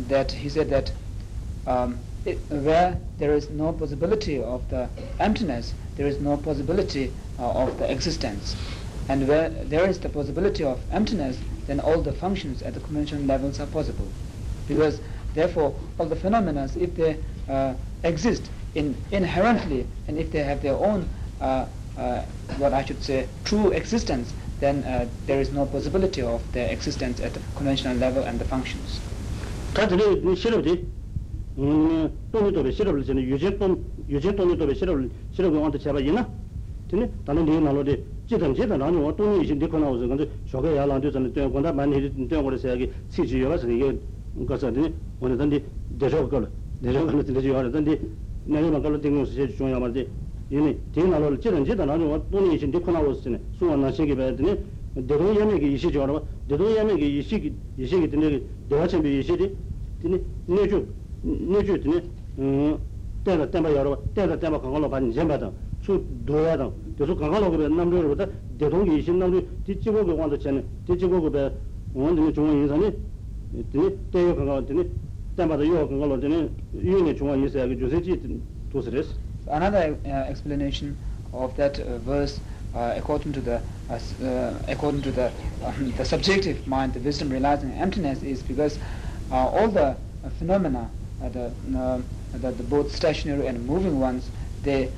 that 0.08 0.32
he 0.32 0.50
said 0.50 0.70
that 0.70 0.92
um, 1.68 2.00
it, 2.26 2.40
where 2.50 3.00
there 3.20 3.34
is 3.34 3.50
no 3.52 3.72
possibility 3.72 4.42
of 4.42 4.68
the 4.70 4.90
emptiness, 5.20 5.76
there 5.96 6.08
is 6.08 6.20
no 6.20 6.38
possibility 6.38 7.14
of 7.38 7.78
the 7.78 7.92
existence. 7.92 8.56
And 9.08 9.28
where 9.28 9.50
there 9.50 9.88
is 9.88 10.00
the 10.00 10.10
possibility 10.10 10.64
of 10.64 10.80
emptiness, 10.92 11.40
then 11.68 11.80
all 11.80 12.02
the 12.02 12.14
functions 12.14 12.62
at 12.62 12.74
the 12.74 12.80
conventional 12.80 13.24
levels 13.24 13.60
are 13.60 13.68
possible. 13.68 14.12
Because 14.68 15.02
therefore, 15.34 15.76
all 16.00 16.08
the 16.08 16.16
phenomena, 16.16 16.70
if 16.80 16.96
they 16.96 17.18
exist 18.04 18.50
in, 18.76 18.96
inherently, 19.12 19.88
and 20.08 20.18
if 20.18 20.32
they 20.32 20.44
have 20.44 20.62
their 20.62 20.76
own, 20.76 21.10
what 22.59 22.73
I 22.73 22.85
should 22.85 23.03
say, 23.03 23.27
true 23.45 23.71
existence, 23.71 24.33
then 24.61 24.85
uh, 24.85 25.07
there 25.27 25.41
is 25.41 25.53
no 25.53 25.67
possibility 25.67 26.23
of 26.23 26.41
their 26.53 26.71
existence 26.71 27.21
at 27.21 27.35
the 27.35 27.41
conventional 27.57 27.97
level 27.97 28.23
and 28.25 28.39
the 28.39 28.47
functions. 28.49 29.01
다들 29.75 30.23
이 30.25 30.37
실업이 30.37 30.87
음 31.59 32.11
돈이 32.33 32.53
더 32.53 32.71
실업을 32.71 33.05
전에 33.05 33.23
유제돈 33.23 33.85
유제돈이 34.09 34.57
더 34.59 34.73
실업을 34.73 35.11
실업을 35.33 35.63
한테 35.63 35.79
잡아 35.79 35.99
있나? 36.01 36.29
근데 36.91 37.11
다른 37.25 37.45
데 37.45 37.59
나로데 37.59 38.03
지단 38.29 38.55
지단 38.55 38.81
아니 38.81 38.97
뭐 38.97 39.15
돈이 39.15 39.45
이제 39.45 39.59
데코 39.59 39.79
나오서 39.79 40.07
근데 40.07 40.29
저게 40.49 40.77
야란도 40.77 41.11
전에 41.11 41.33
또 41.33 41.51
건다 41.51 41.73
많이 41.73 42.11
또 42.29 42.43
거래서 42.43 42.71
여기 42.71 42.91
시지 43.11 43.43
여가서 43.43 43.69
이게 43.69 43.99
가서더니 44.47 44.95
오늘던데 45.21 45.63
대저 45.99 46.29
걸 46.29 46.49
대저 46.83 47.05
걸 47.07 47.25
대저 47.25 47.57
하는데 47.57 48.01
내가 48.45 48.81
걸로 48.81 49.01
땡고 49.01 49.25
시지 49.25 49.57
중요한 49.57 49.81
말인데 49.81 50.07
얘네 50.53 50.77
대나로 50.93 51.41
지단 51.41 51.65
지단 51.65 51.89
아니 51.89 52.05
뭐 52.05 52.25
돈이 52.31 52.57
이제 52.57 52.71
데코 52.71 52.93
나오서 52.93 53.21
전에 53.23 53.41
수원 53.59 53.81
나시게 53.81 54.15
봐더니 54.15 54.57
대로 55.09 55.35
예매기 55.35 55.73
이시 55.75 55.91
저러 55.91 56.23
대로 56.49 56.71
예매기 56.77 57.19
이시 57.19 57.53
이시기 57.79 58.11
되네 58.11 58.41
대화 58.69 58.87
준비 58.87 59.19
이시디 59.19 59.57
되네 60.03 60.21
내주 60.47 60.87
내주 61.23 61.81
되네 61.81 62.03
음 62.39 62.79
때가 63.25 63.51
때마 63.51 63.73
여러 63.73 63.99
때가 64.15 64.39
때마 64.39 64.61
강가로 64.61 64.89
반 64.91 65.11
이제 65.11 65.27
받아 65.27 65.51
수 65.81 66.05
도야다 66.27 66.71
그래서 66.97 67.17
강가로 67.17 67.51
그 67.51 67.57
남들보다 67.65 68.27
대동이 68.59 68.99
이신 68.99 69.19
남들 69.19 69.49
뒤집어 69.65 70.05
그 70.05 70.15
완도 70.15 70.39
전에 70.39 70.63
뒤집어 70.87 71.21
그 71.21 71.51
원도 71.95 72.33
중앙 72.33 72.53
인사니 72.59 72.93
되네 73.73 73.97
때가 74.13 74.35
강가 74.37 74.65
되네 74.67 74.87
때마다 75.37 75.67
요 75.67 75.89
강가로 75.89 76.21
되네 76.21 76.49
유네 76.77 77.15
중앙 77.17 77.41
인사야 77.41 77.67
그 77.67 77.79
조세지 77.79 78.21
도스레스 78.71 79.25
Another 79.48 79.98
uh, 80.06 80.10
explanation 80.10 80.98
of 81.34 81.56
that 81.56 81.80
uh, 81.80 81.98
verse, 82.00 82.40
uh, 82.74 82.94
according 82.96 83.34
to 83.34 83.42
the 83.42 83.62
uh, 83.90 84.00
uh, 84.24 84.60
according 84.68 85.02
to 85.02 85.12
the 85.12 85.32
um, 85.64 85.92
the 85.98 86.06
subjective 86.06 86.66
mind, 86.68 86.94
the 86.94 87.00
wisdom 87.00 87.30
realizing 87.30 87.72
emptiness, 87.74 88.22
is 88.22 88.44
because 88.44 88.78
uh, 89.32 89.48
all 89.48 89.68
the 89.68 89.98
phenomena, 90.38 90.90
the, 91.20 91.52
uh, 91.76 92.02
the 92.34 92.52
the 92.52 92.64
both 92.64 92.96
stationary 92.96 93.48
and 93.48 93.66
moving 93.66 94.00
ones, 94.00 94.30
they 94.62 94.92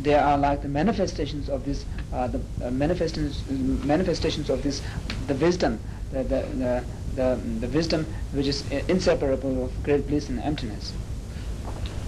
they 0.00 0.14
are 0.14 0.36
like 0.38 0.62
the 0.62 0.68
manifestations 0.68 1.48
of 1.48 1.64
this 1.64 1.86
the 2.12 2.40
manifestations 2.70 3.44
manifestations 3.48 4.50
of 4.50 4.62
this 4.62 4.82
the 5.26 5.34
wisdom, 5.34 5.80
the 6.12 6.22
the 6.22 6.40
the, 6.54 6.84
the, 7.14 7.40
the 7.60 7.68
wisdom 7.68 8.06
which 8.32 8.46
is 8.46 8.64
inseparable 8.88 9.64
of 9.64 9.82
great 9.82 10.06
bliss 10.06 10.28
and 10.28 10.40
emptiness. 10.40 10.94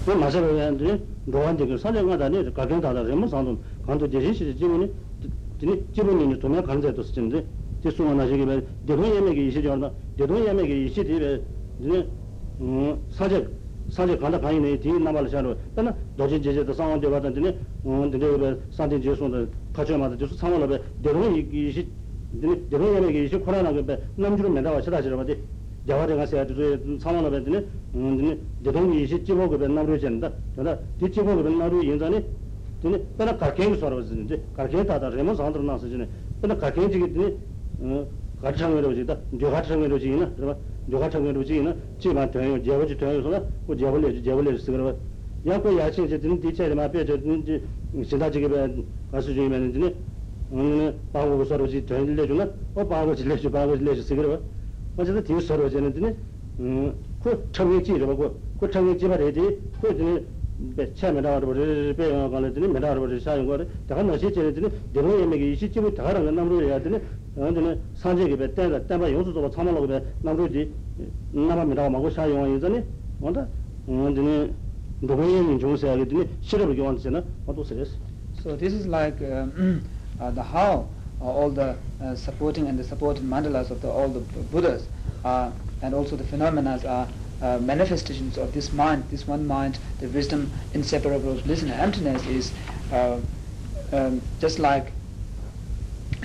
그 0.07 0.13
마셔버렸는데 0.13 1.05
로한데 1.27 1.67
그 1.67 1.77
사정하다니 1.77 2.55
가정 2.55 2.81
다다면 2.81 3.27
상도 3.27 3.59
간도 3.85 4.09
제시시 4.09 4.57
지문이 4.57 4.89
지니 5.59 5.85
지문이 5.93 6.39
도면 6.39 6.63
간제도 6.63 7.03
쓰는데 7.03 7.45
제수가 7.83 8.15
나시게 8.15 8.47
배 8.47 8.63
대동 8.87 9.05
예매기 9.05 9.49
이시죠 9.49 9.73
얼마 9.73 9.91
대동 10.17 10.47
예매기 10.47 10.87
이시디베 10.87 11.43
네 11.79 12.07
음, 12.61 12.97
사제 13.11 13.49
사제 13.91 14.17
간다 14.17 14.39
가이네 14.39 14.79
뒤 14.79 14.93
남발 14.93 15.29
샤로 15.29 15.57
근데 15.75 15.93
도지 16.17 16.41
제제도 16.41 16.73
상황대 16.73 17.11
받았더니 17.11 17.49
음 17.85 18.09
근데 18.09 18.19
그 18.19 18.63
산대 18.71 19.01
제수도 19.01 19.49
가져마다 19.73 20.17
제수 20.17 20.37
상황을 20.37 20.69
배 20.69 20.83
대동 21.03 21.35
이시 21.35 21.91
네 22.31 22.55
대동 22.71 22.95
예매기 22.95 23.25
이시 23.25 23.39
코로나 23.39 23.73
그 23.73 23.83
남주로 24.15 24.51
맨다 24.51 24.81
시다시로 24.81 25.17
받이 25.17 25.37
자와대 25.88 26.16
가서 26.16 26.40
아주 26.40 26.98
상황을 27.00 27.32
받더니 27.32 27.68
음 27.96 28.40
대동이 28.64 29.04
이시 29.04 29.24
집어 29.24 29.50
그 29.50 29.56
맨날로 29.56 29.98
된다 29.98 30.32
그러나 30.54 30.78
뒤 31.00 31.12
집어 31.12 31.36
그 31.36 31.42
맨날로 31.42 31.82
인자니 31.84 32.24
근데 32.82 33.04
내가 33.18 33.38
가게를 33.38 33.78
서러 33.78 33.98
왔는데 33.98 34.42
가게 34.54 34.86
다다 34.86 35.10
레몬 35.10 35.36
산들 35.36 35.66
나서 35.66 35.90
전에 35.90 36.08
근데 36.40 36.56
가게 36.58 36.90
지기 36.90 37.12
때문에 37.14 37.38
어 37.80 38.08
같이 38.42 38.60
참여로 38.60 38.94
지다 38.96 39.18
저 39.40 39.50
같이 39.50 39.70
참여로 39.70 40.00
지나 40.00 40.32
그러면 40.36 40.58
저 40.90 41.00
같이 41.00 41.14
참여로 41.14 41.44
지나 41.44 41.76
지만 42.00 42.32
되는 42.32 42.64
제버지 42.64 42.98
되는 42.98 43.22
소나 43.22 43.44
그 43.68 43.76
제벌레 43.76 44.22
제벌레 44.22 44.58
쓰거나 44.58 44.96
야고 45.46 45.78
야치 45.78 46.06
이제 46.06 46.20
드는 46.20 46.40
뒤에 46.40 46.74
마페 46.76 47.06
저 47.06 47.16
이제 47.16 47.62
진짜 48.06 48.30
지게 48.30 48.48
가수 49.12 49.34
중이면 49.34 49.72
이제 49.72 49.96
음 50.52 51.00
바고 51.12 51.44
서로 51.46 51.68
지 51.68 51.86
되는 51.86 52.16
주나 52.16 52.50
어 52.76 52.88
바고 52.88 53.16
질레 53.16 53.38
주 53.38 53.50
바고 53.50 53.78
질레 53.78 53.96
쓰거나 53.96 54.40
어제도 54.98 55.24
뒤에 55.24 55.40
서로 55.40 55.70
되는데 55.70 56.16
음그 56.60 57.50
참여 57.52 57.82
지로 57.84 58.08
보고 58.08 58.40
그 58.60 58.70
참여 58.70 58.98
지바 58.98 59.18
되지 59.18 59.62
그 59.82 59.92
이제 59.94 60.26
배 60.76 60.94
참여 60.94 61.22
나와도 61.22 61.48
버리 61.48 61.94
배가 61.96 62.30
가는 62.30 62.54
데는 62.54 62.74
메다로 62.74 63.02
버리 63.02 63.20
사용 63.20 63.48
거를 63.48 63.68
다 63.88 63.98
하나 63.98 64.18
시제를 64.18 64.54
되는 64.54 64.70
대로 64.94 65.20
예매기 65.22 65.56
시집을 65.56 65.96
다 65.96 66.06
하는 66.08 66.36
남으로 66.36 66.68
해야 66.68 66.82
되는 66.82 67.02
어제는 67.36 67.80
산재게 67.96 68.38
배 68.38 68.54
때가 68.54 68.86
때마 68.86 69.10
용수도 69.10 69.50
참아놓고 69.50 69.88
배 69.88 70.04
남으로지 70.22 70.72
남아미라고 71.32 71.90
막고 71.90 72.10
사용하는 72.12 72.60
전에 72.60 72.86
뭔가 73.18 73.48
어제는 73.88 74.54
노고인인 75.00 75.58
중세하게 75.58 76.06
되니 76.06 76.30
실업을 76.42 76.76
교환세나 76.76 77.24
어도 77.48 77.64
세스 77.64 77.98
So 78.42 78.56
this 78.56 78.74
is 78.74 78.88
like 78.88 79.22
um, 79.22 79.84
uh, 80.20 80.32
the 80.32 80.42
how 80.44 80.86
uh, 80.86 80.88
all 81.21 81.51
the 81.51 81.77
uh, 82.01 82.15
supporting 82.15 82.67
and 82.69 82.79
the 82.79 82.85
supported 82.85 83.25
mandalas 83.25 83.71
of 83.71 83.81
the, 83.81 83.89
all 83.91 84.09
the 84.09 84.21
Buddhas 84.21 84.87
uh, 85.25 85.51
and 85.83 85.95
also 85.95 86.17
the 86.17 86.25
phenomena 86.25 86.81
are 86.87 87.09
uh, 87.43 87.59
manifestations 87.59 88.39
of 88.39 88.53
this 88.53 88.73
mind, 88.73 89.05
this 89.11 89.27
one 89.27 89.47
mind, 89.47 89.79
the 89.99 90.09
wisdom 90.09 90.51
inseparable 90.73 91.33
of 91.33 91.45
bliss 91.45 91.63
and 91.63 91.71
emptiness 91.71 92.27
is 92.27 92.53
uh, 92.93 93.19
um, 93.93 94.23
just 94.41 94.59
like 94.59 94.93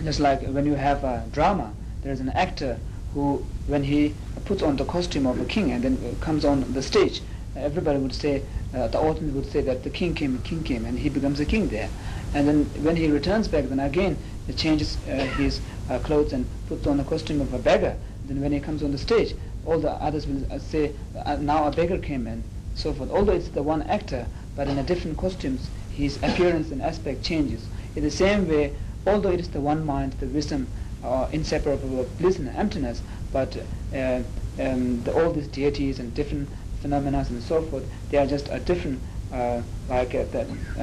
just 0.03 0.19
like 0.19 0.41
when 0.47 0.65
you 0.65 0.75
have 0.75 1.03
a 1.03 1.23
drama, 1.31 1.73
there 2.01 2.11
is 2.11 2.19
an 2.19 2.29
actor 2.29 2.79
who, 3.13 3.45
when 3.67 3.83
he 3.83 4.15
puts 4.45 4.63
on 4.63 4.75
the 4.77 4.85
costume 4.85 5.25
of 5.27 5.39
a 5.39 5.45
king 5.45 5.71
and 5.71 5.83
then 5.83 6.15
comes 6.21 6.45
on 6.45 6.73
the 6.73 6.81
stage, 6.81 7.21
everybody 7.55 7.99
would 7.99 8.15
say, 8.15 8.41
uh, 8.73 8.87
the 8.87 8.99
audience 8.99 9.33
would 9.33 9.51
say 9.51 9.61
that 9.61 9.83
the 9.83 9.89
king 9.89 10.15
came, 10.15 10.33
the 10.33 10.39
king 10.39 10.63
came, 10.63 10.85
and 10.85 10.97
he 10.97 11.09
becomes 11.09 11.39
a 11.39 11.45
king 11.45 11.67
there. 11.67 11.89
And 12.33 12.47
then 12.47 12.65
when 12.83 12.95
he 12.95 13.09
returns 13.09 13.47
back, 13.47 13.65
then 13.65 13.79
again 13.79 14.17
changes 14.53 14.97
uh, 15.07 15.11
his 15.37 15.61
uh, 15.89 15.99
clothes 15.99 16.33
and 16.33 16.45
puts 16.67 16.87
on 16.87 16.97
the 16.97 17.03
costume 17.03 17.41
of 17.41 17.53
a 17.53 17.59
beggar. 17.59 17.95
Then 18.25 18.41
when 18.41 18.51
he 18.51 18.59
comes 18.59 18.83
on 18.83 18.91
the 18.91 18.97
stage, 18.97 19.35
all 19.65 19.79
the 19.79 19.91
others 19.91 20.27
will 20.27 20.45
uh, 20.51 20.59
say, 20.59 20.91
uh, 21.25 21.35
now 21.37 21.67
a 21.67 21.71
beggar 21.71 21.97
came 21.97 22.27
and 22.27 22.43
so 22.75 22.93
forth. 22.93 23.09
Although 23.11 23.33
it's 23.33 23.49
the 23.49 23.63
one 23.63 23.83
actor, 23.83 24.27
but 24.55 24.67
in 24.67 24.77
a 24.77 24.83
different 24.83 25.17
costumes, 25.17 25.69
his 25.89 26.17
appearance 26.23 26.71
and 26.71 26.81
aspect 26.81 27.23
changes. 27.23 27.67
In 27.95 28.03
the 28.03 28.11
same 28.11 28.47
way, 28.47 28.73
although 29.05 29.31
it 29.31 29.39
is 29.39 29.49
the 29.49 29.59
one 29.61 29.85
mind, 29.85 30.13
the 30.19 30.27
wisdom, 30.27 30.67
uh, 31.03 31.27
inseparable 31.31 31.99
of 31.99 32.17
bliss 32.17 32.37
and 32.39 32.49
emptiness, 32.49 33.01
but 33.31 33.57
uh, 33.93 34.21
um, 34.59 35.03
the, 35.03 35.11
all 35.13 35.31
these 35.31 35.47
deities 35.47 35.99
and 35.99 36.13
different 36.13 36.49
phenomena 36.79 37.25
and 37.29 37.41
so 37.43 37.61
forth, 37.61 37.83
they 38.09 38.17
are 38.17 38.27
just 38.27 38.49
a 38.51 38.59
different, 38.59 39.01
uh, 39.31 39.61
like 39.87 40.13
uh, 40.15 40.25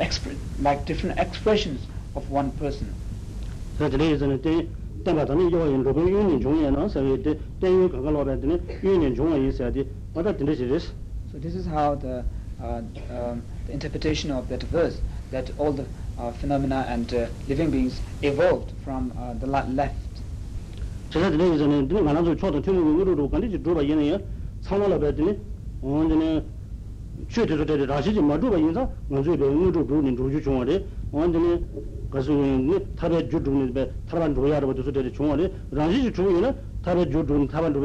expre- 0.00 0.38
like 0.58 0.84
different 0.86 1.18
expressions 1.18 1.86
of 2.16 2.30
one 2.30 2.50
person 2.52 2.92
so 3.78 3.88
the 3.88 3.98
reason 3.98 4.30
the 4.42 4.66
tenga 5.04 5.24
tani 5.26 5.48
yo 5.50 5.66
yin 5.68 5.82
ro 5.84 5.92
yu 6.06 6.22
ni 6.24 6.38
jong 6.40 6.62
ya 6.62 6.70
na 6.70 6.88
sa 6.88 7.00
ye 7.00 7.16
de 7.20 7.38
ten 7.60 7.82
yu 7.82 7.88
ga 7.88 8.00
ga 8.00 8.10
lo 8.10 8.24
ba 8.24 8.34
de 8.34 8.46
ne 8.46 8.60
yu 8.82 8.98
ni 8.98 9.12
jong 9.14 9.36
ya 9.44 9.52
sa 9.52 9.70
de 9.70 9.86
ma 10.14 10.22
da 10.22 10.32
de 10.32 10.44
this 10.44 10.92
so 11.30 11.38
this 11.38 11.54
is 11.54 11.66
how 11.66 11.94
the 11.94 12.24
uh, 12.60 12.80
um, 13.12 13.42
the 13.66 13.72
interpretation 13.72 14.30
of 14.30 14.48
that 14.48 14.62
verse 14.64 14.98
that 15.30 15.50
all 15.58 15.72
the 15.72 15.84
uh, 16.18 16.32
phenomena 16.32 16.86
and 16.88 17.12
uh, 17.12 17.26
living 17.48 17.70
beings 17.70 18.00
evolved 18.22 18.72
from 18.82 19.12
uh, 19.18 19.34
the 19.34 19.46
left 19.46 19.94
제가 21.10 21.30
드는 21.30 21.54
이제는 21.54 21.88
드는 21.88 22.04
가능성 22.04 22.36
초도 22.36 22.60
틀리고 22.62 22.98
의로로 22.98 23.30
간지 23.30 23.62
들어봐 23.62 23.84
얘네야 23.84 24.18
상관을 24.62 24.98
받더니 24.98 25.38
언제는 25.82 26.42
최대로 27.28 27.64
되게 27.64 27.86
다시 27.86 28.12
좀 28.12 28.26
맞춰봐 28.26 28.58
인사 28.58 28.88
먼저 29.08 29.36
배우는 29.36 29.72
로 29.72 29.86
로는 29.86 30.16
로주 30.16 30.42
중앙에 30.42 30.82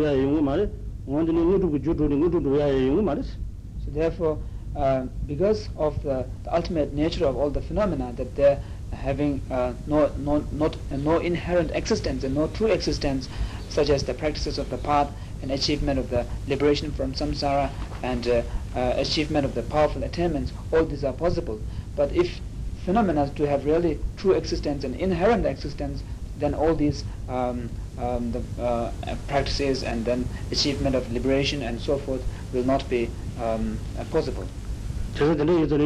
ya 0.04 0.12
yungu 0.12 0.42
ma 0.42 0.56
re 0.56 0.70
on 1.08 1.26
dine 1.26 1.40
uru 1.40 1.80
ju 1.80 1.94
dhru 1.94 2.08
ni 2.08 2.16
uru 2.16 2.40
dhru 2.40 2.58
ya 2.58 2.68
yungu 2.68 3.02
ma 3.02 3.14
re 3.14 3.24
so 3.24 3.92
therefore 3.92 4.38
uh, 4.76 5.06
because 5.28 5.70
of 5.76 6.02
the, 6.04 6.26
the 6.44 6.56
ultimate 6.56 6.94
nature 6.94 7.26
of 7.26 7.36
all 7.36 7.50
the 7.50 7.62
phenomena 7.62 8.14
that 8.16 8.36
they're 8.36 8.60
having 8.94 9.42
uh, 9.50 9.74
no, 9.88 10.12
no, 10.18 10.46
not, 10.52 10.76
uh, 10.92 10.98
no 10.98 11.18
inherent 11.20 11.72
existence 11.74 12.24
and 12.24 12.36
no 12.36 12.48
true 12.48 12.68
existence, 12.68 13.30
such 13.70 13.90
as 13.90 14.04
the 14.04 14.14
practices 14.14 14.58
of 14.58 14.70
the 14.70 14.78
path 14.78 15.12
and 15.42 15.52
achievement 15.52 15.98
of 16.00 16.10
the 16.10 16.26
liberation 16.48 16.92
from 16.92 17.14
samsara 17.14 17.70
and 18.04 18.28
uh, 18.28 18.42
uh, 18.76 18.94
achievement 18.98 19.46
of 19.46 19.56
the 19.56 19.64
powerful 19.64 20.04
attainments, 20.04 20.52
all 20.72 20.86
these 20.86 21.04
are 21.04 21.14
possible. 21.14 21.60
But 21.96 22.12
if 22.14 22.42
phenomena 22.86 23.30
to 23.36 23.46
have 23.46 23.66
really 23.66 24.00
true 24.18 24.34
existence 24.34 24.84
and 24.84 24.96
inherent 24.96 25.46
existence 25.46 26.04
then 26.40 26.54
all 26.54 26.76
these 26.76 27.04
um, 27.30 27.70
um, 27.98 28.32
the, 28.32 28.42
uh, 28.62 28.92
practices 29.28 29.84
and 29.84 30.04
then 30.06 30.26
achievement 30.52 30.96
of 30.96 31.12
liberation 31.12 31.62
and 31.64 31.80
so 31.80 31.98
forth 31.98 32.24
will 32.54 32.64
not 32.64 32.88
be 32.90 33.10
um, 33.40 33.78
uh, 34.00 34.04
possible. 34.12 34.46
저들은 35.16 35.62
예전에 35.62 35.84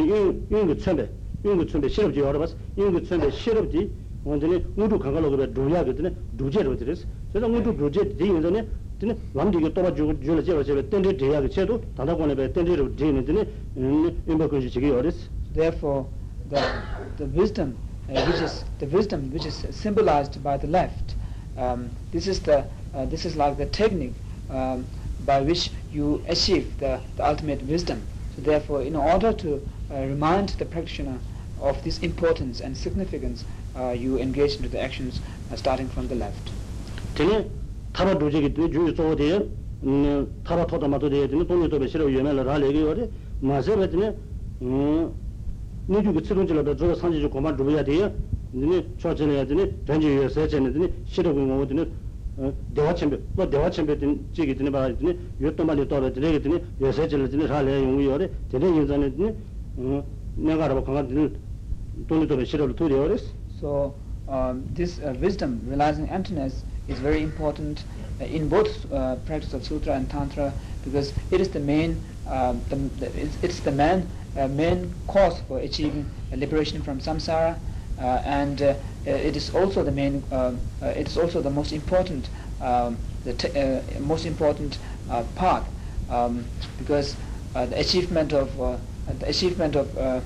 윤구 0.50 0.78
천배 0.78 1.08
윤구 1.44 1.66
천배 1.66 1.88
실업지 1.88 2.20
여러 2.20 2.38
봤어? 2.38 2.54
윤구 2.78 3.04
천배 3.04 3.30
실업지 3.30 3.90
원전에 4.24 4.64
우두 4.76 4.98
강가로 4.98 5.30
그래 5.30 5.52
도야거든 5.52 6.14
도제로 6.38 6.76
들었어. 6.76 7.02
저도 7.32 7.46
우두 7.46 7.76
도제 7.76 8.16
뒤 8.16 8.32
예전에 8.34 8.66
근데 8.98 9.14
왕디가 9.34 9.74
또 9.74 9.82
가지고 9.82 10.18
줄을 10.20 10.42
제가 10.42 10.64
제가 10.64 10.88
텐데 10.88 11.16
대야가 11.16 11.48
제도 11.48 11.82
단다고네 11.94 12.52
텐데로 12.52 12.96
되는데 12.96 13.46
임박거지 13.76 14.70
지기 14.70 14.90
어렸어. 14.90 15.18
Therefore 15.52 16.06
the, 16.50 16.82
the 17.18 17.26
wisdom 17.26 17.76
uh, 18.08 18.24
which 18.26 18.40
is 18.40 18.64
the 18.78 18.86
wisdom 18.86 19.32
which 19.32 19.46
is 19.46 19.66
symbolized 19.70 20.42
by 20.42 20.56
the 20.56 20.66
left, 20.66 21.14
um, 21.56 21.90
this 22.12 22.26
is 22.26 22.40
the 22.40 22.64
uh, 22.94 23.04
this 23.06 23.24
is 23.24 23.36
like 23.36 23.58
the 23.58 23.66
technique 23.66 24.14
um, 24.50 24.86
by 25.24 25.40
which 25.40 25.70
you 25.92 26.22
achieve 26.28 26.78
the, 26.78 27.00
the 27.16 27.26
ultimate 27.26 27.62
wisdom. 27.62 28.06
So 28.34 28.42
therefore, 28.42 28.82
in 28.82 28.94
order 28.94 29.32
to 29.32 29.66
uh, 29.90 30.00
remind 30.02 30.50
the 30.50 30.64
practitioner 30.64 31.18
of 31.60 31.82
this 31.82 31.98
importance 31.98 32.60
and 32.60 32.76
significance, 32.76 33.44
uh, 33.76 33.90
you 33.90 34.18
engage 34.18 34.56
into 34.56 34.68
the 34.68 34.80
actions 34.80 35.20
uh, 35.50 35.56
starting 35.56 35.88
from 35.88 36.08
the 36.08 36.14
left. 36.14 36.50
nuju 45.86 46.12
ki 46.12 46.20
tsidung 46.20 46.46
chila 46.46 46.62
da 46.62 46.74
zhoga 46.74 46.94
sanji 46.94 47.20
jo 47.20 47.28
koma 47.28 47.52
dhubaya 47.52 47.82
diya 47.82 48.12
dhini 48.52 48.84
chwa 48.96 49.14
chila 49.14 49.32
ya 49.32 49.44
dhini 49.44 49.72
dhanji 49.84 50.06
yo 50.08 50.28
saya 50.28 50.46
chayani 50.48 50.70
dhini 50.70 50.92
shira 51.04 51.30
gu 51.32 51.40
ngu 51.40 51.64
dhini 51.66 51.86
dewa 52.72 52.92
chenpe 52.92 53.20
lo 53.36 53.46
dewa 53.46 53.68
chenpe 53.70 53.96
dhini 53.96 54.18
chigi 54.32 54.54
dhini 54.54 54.70
baa 54.70 54.88
dhini 54.90 55.16
yo 55.38 55.54
toma 55.54 55.74
li 55.74 55.86
tola 55.86 56.10
dhini 56.10 56.38
dhini 56.40 56.60
yo 56.78 56.90
saya 56.92 57.06
chila 57.08 57.26
dhini 57.28 57.46
shaa 57.46 57.62
laya 57.62 57.78
yungu 57.78 58.00
yore 58.00 58.30
dhini 58.50 58.66
yin 58.76 58.86
zani 58.86 59.10
dhini 59.10 59.34
nyanga 60.36 60.66
raba 60.68 60.82
kanga 60.82 61.02
dhini 61.02 61.30
dhoni 62.08 62.26
tobe 62.26 62.44
shira 62.44 62.64
lu 62.66 62.74
turi 62.74 62.94
yore 62.94 63.18
So 63.60 63.94
um, 64.28 64.66
this 64.74 64.98
uh, 64.98 65.14
wisdom 65.20 65.60
realizing 65.66 66.08
emptiness 66.10 66.62
is 66.88 66.98
very 66.98 67.22
important 67.22 67.84
uh, 68.20 68.24
in 68.24 68.48
both 68.48 68.90
uh, 68.92 69.16
practice 69.24 69.54
of 69.54 69.64
sutra 69.64 69.94
and 69.94 70.10
tantra 70.10 70.52
because 70.84 71.12
it 71.30 71.40
is 71.40 71.48
the 71.48 71.60
main 71.60 71.96
uh, 72.28 72.52
the, 72.68 73.06
it's, 73.16 73.36
it's 73.42 73.60
the 73.60 73.72
man 73.72 74.06
main 74.48 74.94
cause 75.06 75.40
for 75.48 75.58
achieving 75.58 76.06
liberation 76.32 76.82
from 76.82 77.00
samsara, 77.00 77.56
uh, 77.98 78.20
and 78.24 78.60
uh, 78.60 78.74
it 79.04 79.36
is 79.36 79.54
also 79.54 79.82
the 79.82 79.90
main, 79.92 80.22
it 80.82 81.08
is 81.08 81.16
also 81.16 81.40
the 81.40 81.50
most 81.50 81.72
important, 81.72 82.28
um, 82.60 82.98
the 83.24 83.82
most 84.00 84.26
important 84.26 84.78
path 85.34 85.66
um, 86.10 86.44
because 86.78 87.16
the 87.54 87.78
achievement 87.80 88.32
of 88.32 88.80
the 89.20 89.28
achievement 89.28 89.76
of 89.76 89.96
uh, 89.96 90.20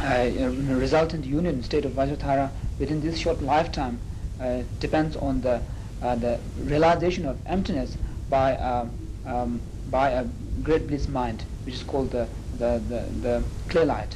uh, 0.00 0.30
resultant 0.68 1.24
union 1.24 1.62
state 1.62 1.84
of 1.84 1.92
Vajradhara 1.92 2.50
within 2.78 3.00
this 3.00 3.18
short 3.18 3.42
lifetime 3.42 3.98
uh, 4.40 4.62
depends 4.80 5.16
on 5.16 5.40
the 5.40 5.60
uh, 6.00 6.14
the 6.14 6.38
realization 6.56 7.26
of 7.26 7.36
emptiness 7.46 7.96
by 8.30 8.56
um, 8.56 8.90
um, 9.26 9.60
by 9.90 10.10
a 10.10 10.24
great 10.62 10.86
bliss 10.86 11.08
mind, 11.08 11.44
which 11.64 11.74
is 11.74 11.82
called 11.82 12.10
the 12.12 12.28
the 12.57 12.81
the, 12.89 13.03
the 13.21 13.43
clear 13.67 13.85
light. 13.85 14.15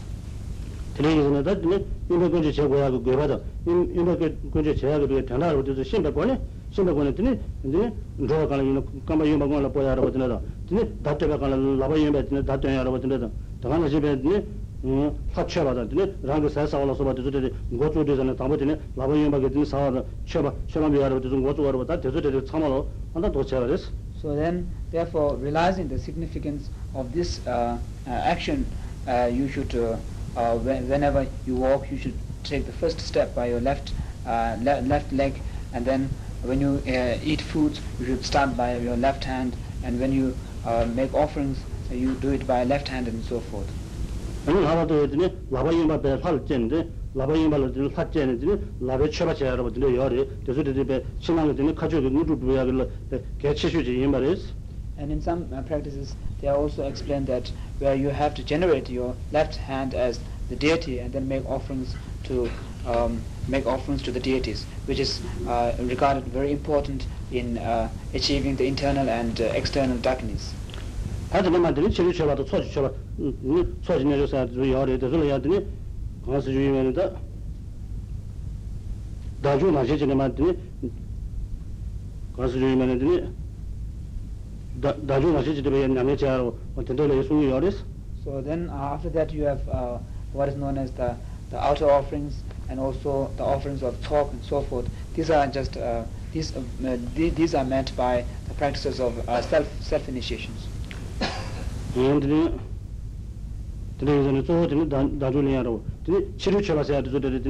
shimba 6.70 6.94
kone 6.94 7.14
tini 7.14 7.40
dhruva 7.64 8.48
kala 8.48 8.62
ino 8.62 8.84
kamba 9.06 9.26
yunba 9.26 9.46
kona 9.46 9.62
la 9.62 9.70
poya 9.70 9.92
araba 9.92 10.12
tina 10.12 10.28
da 10.28 10.42
tini 10.68 10.82
dhatte 11.02 11.28
ka 11.28 11.38
kala 11.38 11.56
laba 11.56 11.96
yunba 11.96 12.24
tina 12.24 12.42
dhatte 12.42 12.68
yunba 12.68 12.82
araba 12.82 13.00
tina 13.00 13.18
da 13.18 13.30
dhaka 13.62 13.78
na 13.78 13.88
shibe 13.88 14.20
tini 14.22 14.44
음 14.86 15.10
파쳐봐다 15.34 15.90
되네 15.90 16.14
랑그 16.22 16.50
사사 16.50 16.78
올라서 16.78 17.04
봐도 17.04 17.18
되네 17.32 17.50
고조 17.82 18.06
되잖아 18.06 18.36
담아 18.36 18.56
되네 18.58 18.78
라바 18.96 19.10
연바게 19.10 19.50
되네 19.50 19.66
사와다 19.66 20.04
쳐봐 20.28 20.54
쳐봐 20.70 20.90
비하로 20.92 21.20
되는 21.20 21.42
고조 21.42 21.64
가로 21.64 21.84
다 21.84 22.00
되서 22.00 22.22
되게 22.22 22.46
참아로 22.46 22.86
한다 23.12 23.32
도쳐야겠어 23.32 23.90
So 24.23 24.37
then, 24.37 24.73
therefore, 24.93 25.35
realizing 25.37 25.89
the 25.89 25.99
significance 25.99 26.71
of 26.95 27.13
this 27.13 27.45
uh, 27.45 27.79
uh, 28.07 28.11
action, 28.11 28.73
uh, 29.07 29.29
you 29.33 29.49
should, 29.49 29.75
uh, 29.75 29.97
uh, 30.37 30.57
when- 30.59 30.89
whenever 30.89 31.27
you 31.45 31.57
walk, 31.57 31.91
you 31.91 31.97
should 31.99 32.21
take 32.45 32.65
the 32.67 32.73
first 32.73 33.01
step 33.01 33.35
by 33.35 33.47
your 33.47 33.61
left, 33.61 33.95
uh, 34.25 34.57
le- 34.61 34.81
left 34.83 35.13
leg, 35.13 35.43
and 35.73 35.85
then 35.85 36.09
when 36.43 36.61
you 36.61 36.81
eat 36.87 37.43
foods, 37.43 37.81
you 37.99 38.07
should 38.07 38.25
start 38.25 38.57
by 38.57 38.79
your 38.79 38.97
left 38.97 39.25
hand, 39.25 39.57
and 39.83 39.99
when 39.99 40.13
you 40.13 40.37
make 40.87 41.13
offerings, 41.15 41.65
you 41.91 42.15
do 42.15 42.31
it 42.31 42.47
by 42.47 42.63
left 42.65 42.89
hand, 42.89 43.09
and 43.09 43.25
so 43.25 43.41
forth. 43.41 43.73
laba 47.15 47.35
yinpa 47.37 47.59
la 47.59 47.69
dhini 47.69 47.89
lhat 47.89 48.13
chayani 48.13 48.37
dhini 48.39 48.59
labe 48.81 49.09
cheba 49.11 49.35
chaya 49.35 49.57
raba 49.57 49.71
dhini 49.71 49.95
yawari 49.97 50.27
dhisi 50.45 50.63
dhini 50.63 50.85
be 50.85 51.05
chinanga 51.21 51.53
dhini 51.53 51.75
kacho 51.75 52.01
ki 52.01 52.09
ngudu 52.11 52.37
dhubaya 52.37 52.65
gila 52.65 52.87
kaya 53.41 53.55
chishu 53.55 53.83
chi 53.83 53.91
yinpa 54.03 54.21
res 54.21 54.53
And 54.99 55.11
in 55.11 55.23
some 55.23 55.49
uh, 55.53 55.63
practices, 55.63 56.15
they 56.41 56.49
are 56.49 56.57
also 56.57 56.87
explained 56.87 57.27
that 57.27 57.51
where 57.79 57.95
you 57.95 58.11
have 58.11 58.35
to 58.35 58.43
generate 58.45 58.91
your 58.91 59.15
left 59.33 59.57
hand 59.57 59.95
as 59.95 60.21
the 60.51 60.55
deity 60.57 60.99
and 60.99 61.11
then 61.13 61.27
make 61.27 61.49
offerings 61.49 61.95
to 62.25 62.51
um, 62.87 63.23
make 63.49 63.67
offerings 63.67 64.03
to 64.03 64.13
the 64.13 64.21
deities, 64.21 64.67
which 64.87 64.99
is 65.01 65.23
uh, 65.49 65.73
regarded 65.81 66.25
very 66.25 66.53
important 66.53 67.07
in 67.33 67.57
uh, 67.59 67.89
achieving 68.13 68.55
the 68.57 68.67
internal 68.67 69.09
and 69.09 69.41
uh, 69.41 69.45
external 69.55 69.97
darkness. 69.99 70.53
ᱟᱫᱚ 71.33 71.49
ᱱᱚᱣᱟ 71.51 71.73
ᱫᱤᱱ 71.73 71.91
ᱪᱮᱞᱮ 71.91 72.13
ᱪᱮᱞᱟ 72.13 72.37
ᱫᱚ 72.37 72.45
ᱪᱚᱡ 72.45 72.69
ᱪᱮᱞᱟ 72.71 72.93
ᱱᱤ 73.17 73.65
ᱪᱚᱡ 73.87 74.05
ᱱᱮ 74.05 74.17
ᱡᱚᱥᱟ 74.19 74.47
ᱡᱩᱭᱟᱨᱮ 74.47 74.99
ᱫᱚ 74.99 75.09
ᱞᱚᱭᱟ 75.09 75.39
ᱫᱤᱱ 75.41 75.65
소지 76.26 76.58
내줘서 76.58 76.58
아주 76.58 76.58
열이 76.58 76.94
되서 76.94 77.02
해야 77.02 77.12
되네 77.14 77.18
가서 77.18 77.22
주의면다 77.22 77.22
다주 79.42 79.72
나시지네 79.72 80.16
만들이 80.16 80.58
가서 82.36 82.54
주의면은 82.54 83.00
되네 83.00 83.32
다 84.82 84.96
다주 85.08 85.32
나시지네 85.32 85.88
남의 85.88 86.18
자로 86.18 86.58
어떤 86.76 86.96
데로 86.96 87.18
예수 87.18 87.50
열이스 87.50 87.84
So 88.24 88.42
then 88.42 88.68
uh, 88.70 88.94
after 88.94 89.10
that 89.14 89.32
you 89.34 89.46
have 89.46 89.64
uh, 89.70 90.00
what 90.34 90.50
is 90.50 90.56
known 90.58 90.78
as 90.78 90.92
the, 90.92 91.16
the 91.50 91.58
outer 91.58 91.90
offerings 91.90 92.44
and 92.70 92.78
also 92.78 93.32
the 93.38 93.44
offerings 93.44 93.82
of 93.82 93.96
talk 94.04 94.34
and 94.34 94.44
so 94.44 94.62
forth. 94.62 94.90
These 95.16 95.32
are 95.32 95.48
just 95.48 95.78
uh, 95.78 96.04
these, 96.34 96.54
uh, 96.54 96.62
th- 97.16 97.34
these 97.36 97.56
are 97.56 97.64
meant 97.64 97.96
by 97.96 98.26
the 98.50 98.54
practices 98.56 99.00
of 99.00 99.18
uh, 99.30 99.42
self 99.42 99.68
self 99.82 100.10
initiations. 100.10 100.68
얘 101.96 102.04
tene 104.05 104.43
tso 104.43 104.67
tene 104.67 104.87
tene 104.89 106.27
chiru 106.37 106.61
tene 106.61 106.83
tene 106.83 107.21
tene 107.21 107.41
tene 107.41 107.41
tene 107.41 107.41
tene 107.41 107.43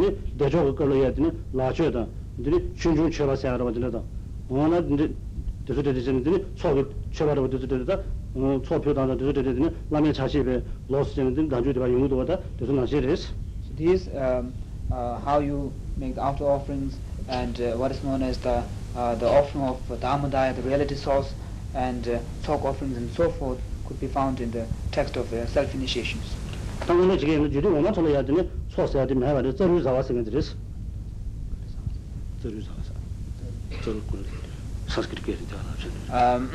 tene 8.35 8.61
pyo 8.61 8.79
be 8.79 8.93
tene 11.15 11.35
tene 11.35 11.89
yungu 11.89 12.25
res 13.01 13.33
this 13.77 14.09
um 14.15 14.53
uh, 14.91 15.19
how 15.25 15.39
you 15.41 15.73
make 15.97 16.19
after 16.19 16.45
offerings 16.45 16.95
and 17.29 17.61
uh, 17.61 17.73
what 17.77 17.91
is 17.91 18.03
known 18.03 18.23
as 18.23 18.37
the 18.39 18.63
uh, 18.95 19.15
the 19.15 19.27
offering 19.27 19.65
of 19.65 19.81
the 19.89 19.97
dharmodaya 19.97 20.55
the 20.55 20.63
reality 20.63 20.95
source 20.95 21.33
and 21.75 22.09
uh, 22.09 22.19
talk 22.43 22.63
offerings 22.65 22.97
and 22.97 23.11
so 23.13 23.31
forth 23.31 23.59
could 23.87 23.99
be 24.01 24.07
found 24.07 24.41
in 24.41 24.51
the 24.51 24.67
text 24.91 25.17
of 25.17 25.33
uh, 25.33 25.47
self 25.47 25.75
initiations 25.75 26.37
당연히 26.86 27.20
지금 27.20 27.52
주디 27.52 27.68
오만 27.68 27.92
돌려 27.94 28.10
해야 28.10 28.24
되니 28.26 28.50
소스야 28.70 29.06
되면 29.06 29.24
해야 29.24 29.42
돼 29.42 29.54
저를 29.56 29.84
잡아서 29.84 30.14
그랬어 30.14 30.56
저를 32.42 32.64
잡아서 32.64 32.94
저를 33.84 34.02
그 34.12 34.26
산스크리트 34.88 35.26
게르다 35.26 35.58
Um, 36.10 36.50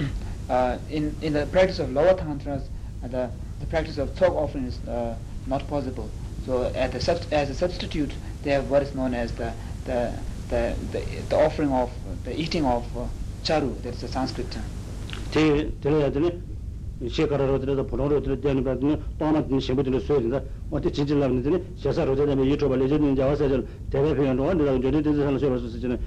uh, 0.48 0.78
in 0.90 1.14
in 1.22 1.32
the 1.34 1.44
practice 1.46 1.78
of 1.78 1.92
lower 1.92 2.14
tantras, 2.16 2.62
uh, 3.04 3.08
the 3.08 3.28
the 3.60 3.66
practice 3.68 3.98
of 3.98 4.14
talk 4.16 4.34
offering 4.34 4.66
is 4.66 4.78
uh, 4.88 5.14
not 5.46 5.66
possible. 5.68 6.08
So 6.46 6.64
at 6.74 6.90
the 6.92 6.98
subst- 6.98 7.30
as 7.32 7.50
a 7.50 7.54
substitute, 7.54 8.12
they 8.42 8.50
have 8.52 8.70
what 8.70 8.82
is 8.82 8.94
known 8.94 9.12
as 9.14 9.32
the 9.32 9.52
the 9.84 10.12
the, 10.48 10.74
the, 10.92 11.00
the 11.28 11.36
offering 11.36 11.70
of 11.72 11.90
the 12.24 12.32
eating 12.34 12.64
of 12.64 12.84
uh, 12.96 13.06
charu. 13.44 13.76
That's 13.82 14.00
the 14.00 14.08
Sanskrit 14.08 14.50
term. 14.50 14.64
제 15.30 15.70
들 15.80 16.40
shekara 17.05 17.57
dhila, 17.59 17.83
pulong 17.83 18.09
dhila, 18.21 18.35
dhyan 18.35 18.63
dhila, 18.63 18.97
dhoma 19.19 19.41
dhila, 19.41 19.61
shimbu 19.61 19.83
dhila, 19.83 19.99
suya 20.01 20.19
dhila, 20.19 20.43
wate 20.69 20.91
chinchil 20.93 21.17
lam 21.19 21.41
dhila, 21.43 21.59
shesa 21.77 22.05
roja 22.05 22.25
dhila, 22.25 22.43
yitro 22.43 22.69
bali, 22.69 22.87
dhila, 22.87 23.15
jawa 23.15 23.35
sa 23.37 23.45
dhila, 23.47 23.63
dhila 23.91 24.15
piya 24.15 24.33
dhila, 24.35 24.53
dhila, 24.55 24.79
dhila, 24.79 25.01
dhila, 25.01 25.37
dhila, 25.37 25.99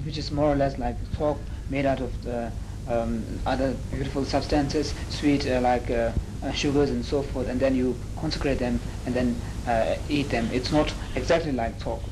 which 0.06 0.18
is 0.18 0.32
more 0.32 0.52
or 0.52 0.56
less 0.56 0.78
like 0.78 0.98
talk, 1.18 1.40
made 1.70 1.86
out 1.86 2.02
of 2.02 2.22
the 2.24 2.52
um, 2.88 3.24
other 3.46 3.74
beautiful 3.92 4.24
substances, 4.26 4.94
sweet 5.10 5.48
uh, 5.48 5.60
like 5.62 5.90
uh, 5.90 6.12
sugars 6.54 6.92
and 6.92 7.04
so 7.04 7.22
forth, 7.24 7.48
and 7.48 7.60
then 7.60 7.76
you 7.76 7.98
consecrate 8.16 8.60
them 8.60 8.80
and 9.06 9.16
then 9.16 9.42
uh, 9.66 9.96
eat 10.10 10.30
them. 10.30 10.48
It's 10.54 10.72
not 10.72 10.94
exactly 11.16 11.52
like 11.52 11.80
talk. 11.80 12.04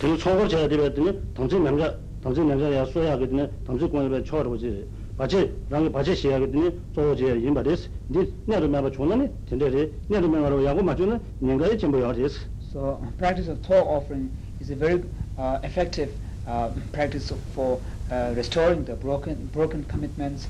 그 0.00 0.18
총을 0.18 0.48
제가 0.48 0.68
되었더니 0.68 1.34
당신 1.34 1.64
남자 1.64 1.94
당신 2.22 2.48
남자야 2.48 2.84
소야 2.86 3.12
하거든요 3.12 3.48
당신 3.66 3.90
권을 3.90 4.24
초를 4.24 4.50
보지 4.50 4.84
바지 5.16 5.52
랑이 5.70 5.90
바지 5.90 6.14
시야 6.14 6.36
하거든요 6.36 6.70
소제 6.94 7.38
임바데스 7.38 7.88
니 8.10 8.32
내가 8.46 8.66
매바 8.66 8.90
존나네 8.90 9.30
된대리 9.48 9.92
내가 10.08 10.26
매바로 10.28 10.64
야고 10.64 10.82
맞주는 10.82 11.18
내가의 11.38 11.78
전부야 11.78 12.12
됐어 12.12 12.34
So 12.72 13.00
practice 13.16 13.48
of 13.48 13.62
talk 13.62 13.88
offering 13.88 14.28
is 14.60 14.70
a 14.70 14.76
very 14.76 15.00
uh, 15.38 15.58
effective 15.64 16.12
uh, 16.46 16.68
practice 16.92 17.32
of- 17.32 17.40
for 17.54 17.80
uh, 18.10 18.34
restoring 18.36 18.84
the 18.84 18.94
broken 19.00 19.48
broken 19.52 19.82
commitments, 19.88 20.46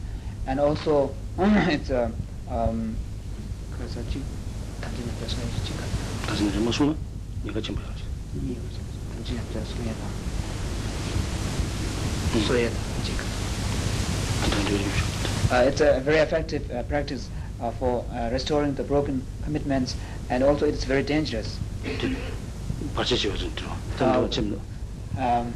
and 0.49 0.59
also 0.59 1.15
it's 1.71 1.91
a 1.95 2.11
um, 2.51 2.97
그래서 3.71 4.01
지- 4.11 4.25
단지 4.81 5.07
남자 5.07 5.29
소야 5.29 5.45
지가 5.63 5.85
당신 6.27 6.51
좀 6.51 6.65
무슨 6.65 6.97
내가 7.45 7.61
전부야 7.61 7.87
이 8.35 8.55
단지 8.59 8.90
Uh, 15.52 15.66
it's 15.68 15.82
a 15.82 16.00
very 16.00 16.18
effective 16.18 16.70
uh, 16.72 16.82
practice 16.84 17.30
uh, 17.62 17.72
for 17.72 18.06
uh, 18.14 18.30
restoring 18.32 18.74
the 18.74 18.84
broken 18.84 19.26
commitments 19.44 19.96
and 20.30 20.44
also 20.44 20.66
it's 20.66 20.86
very 20.86 21.04
dangerous. 21.04 21.60
Uh, 24.00 24.28
um, 25.18 25.54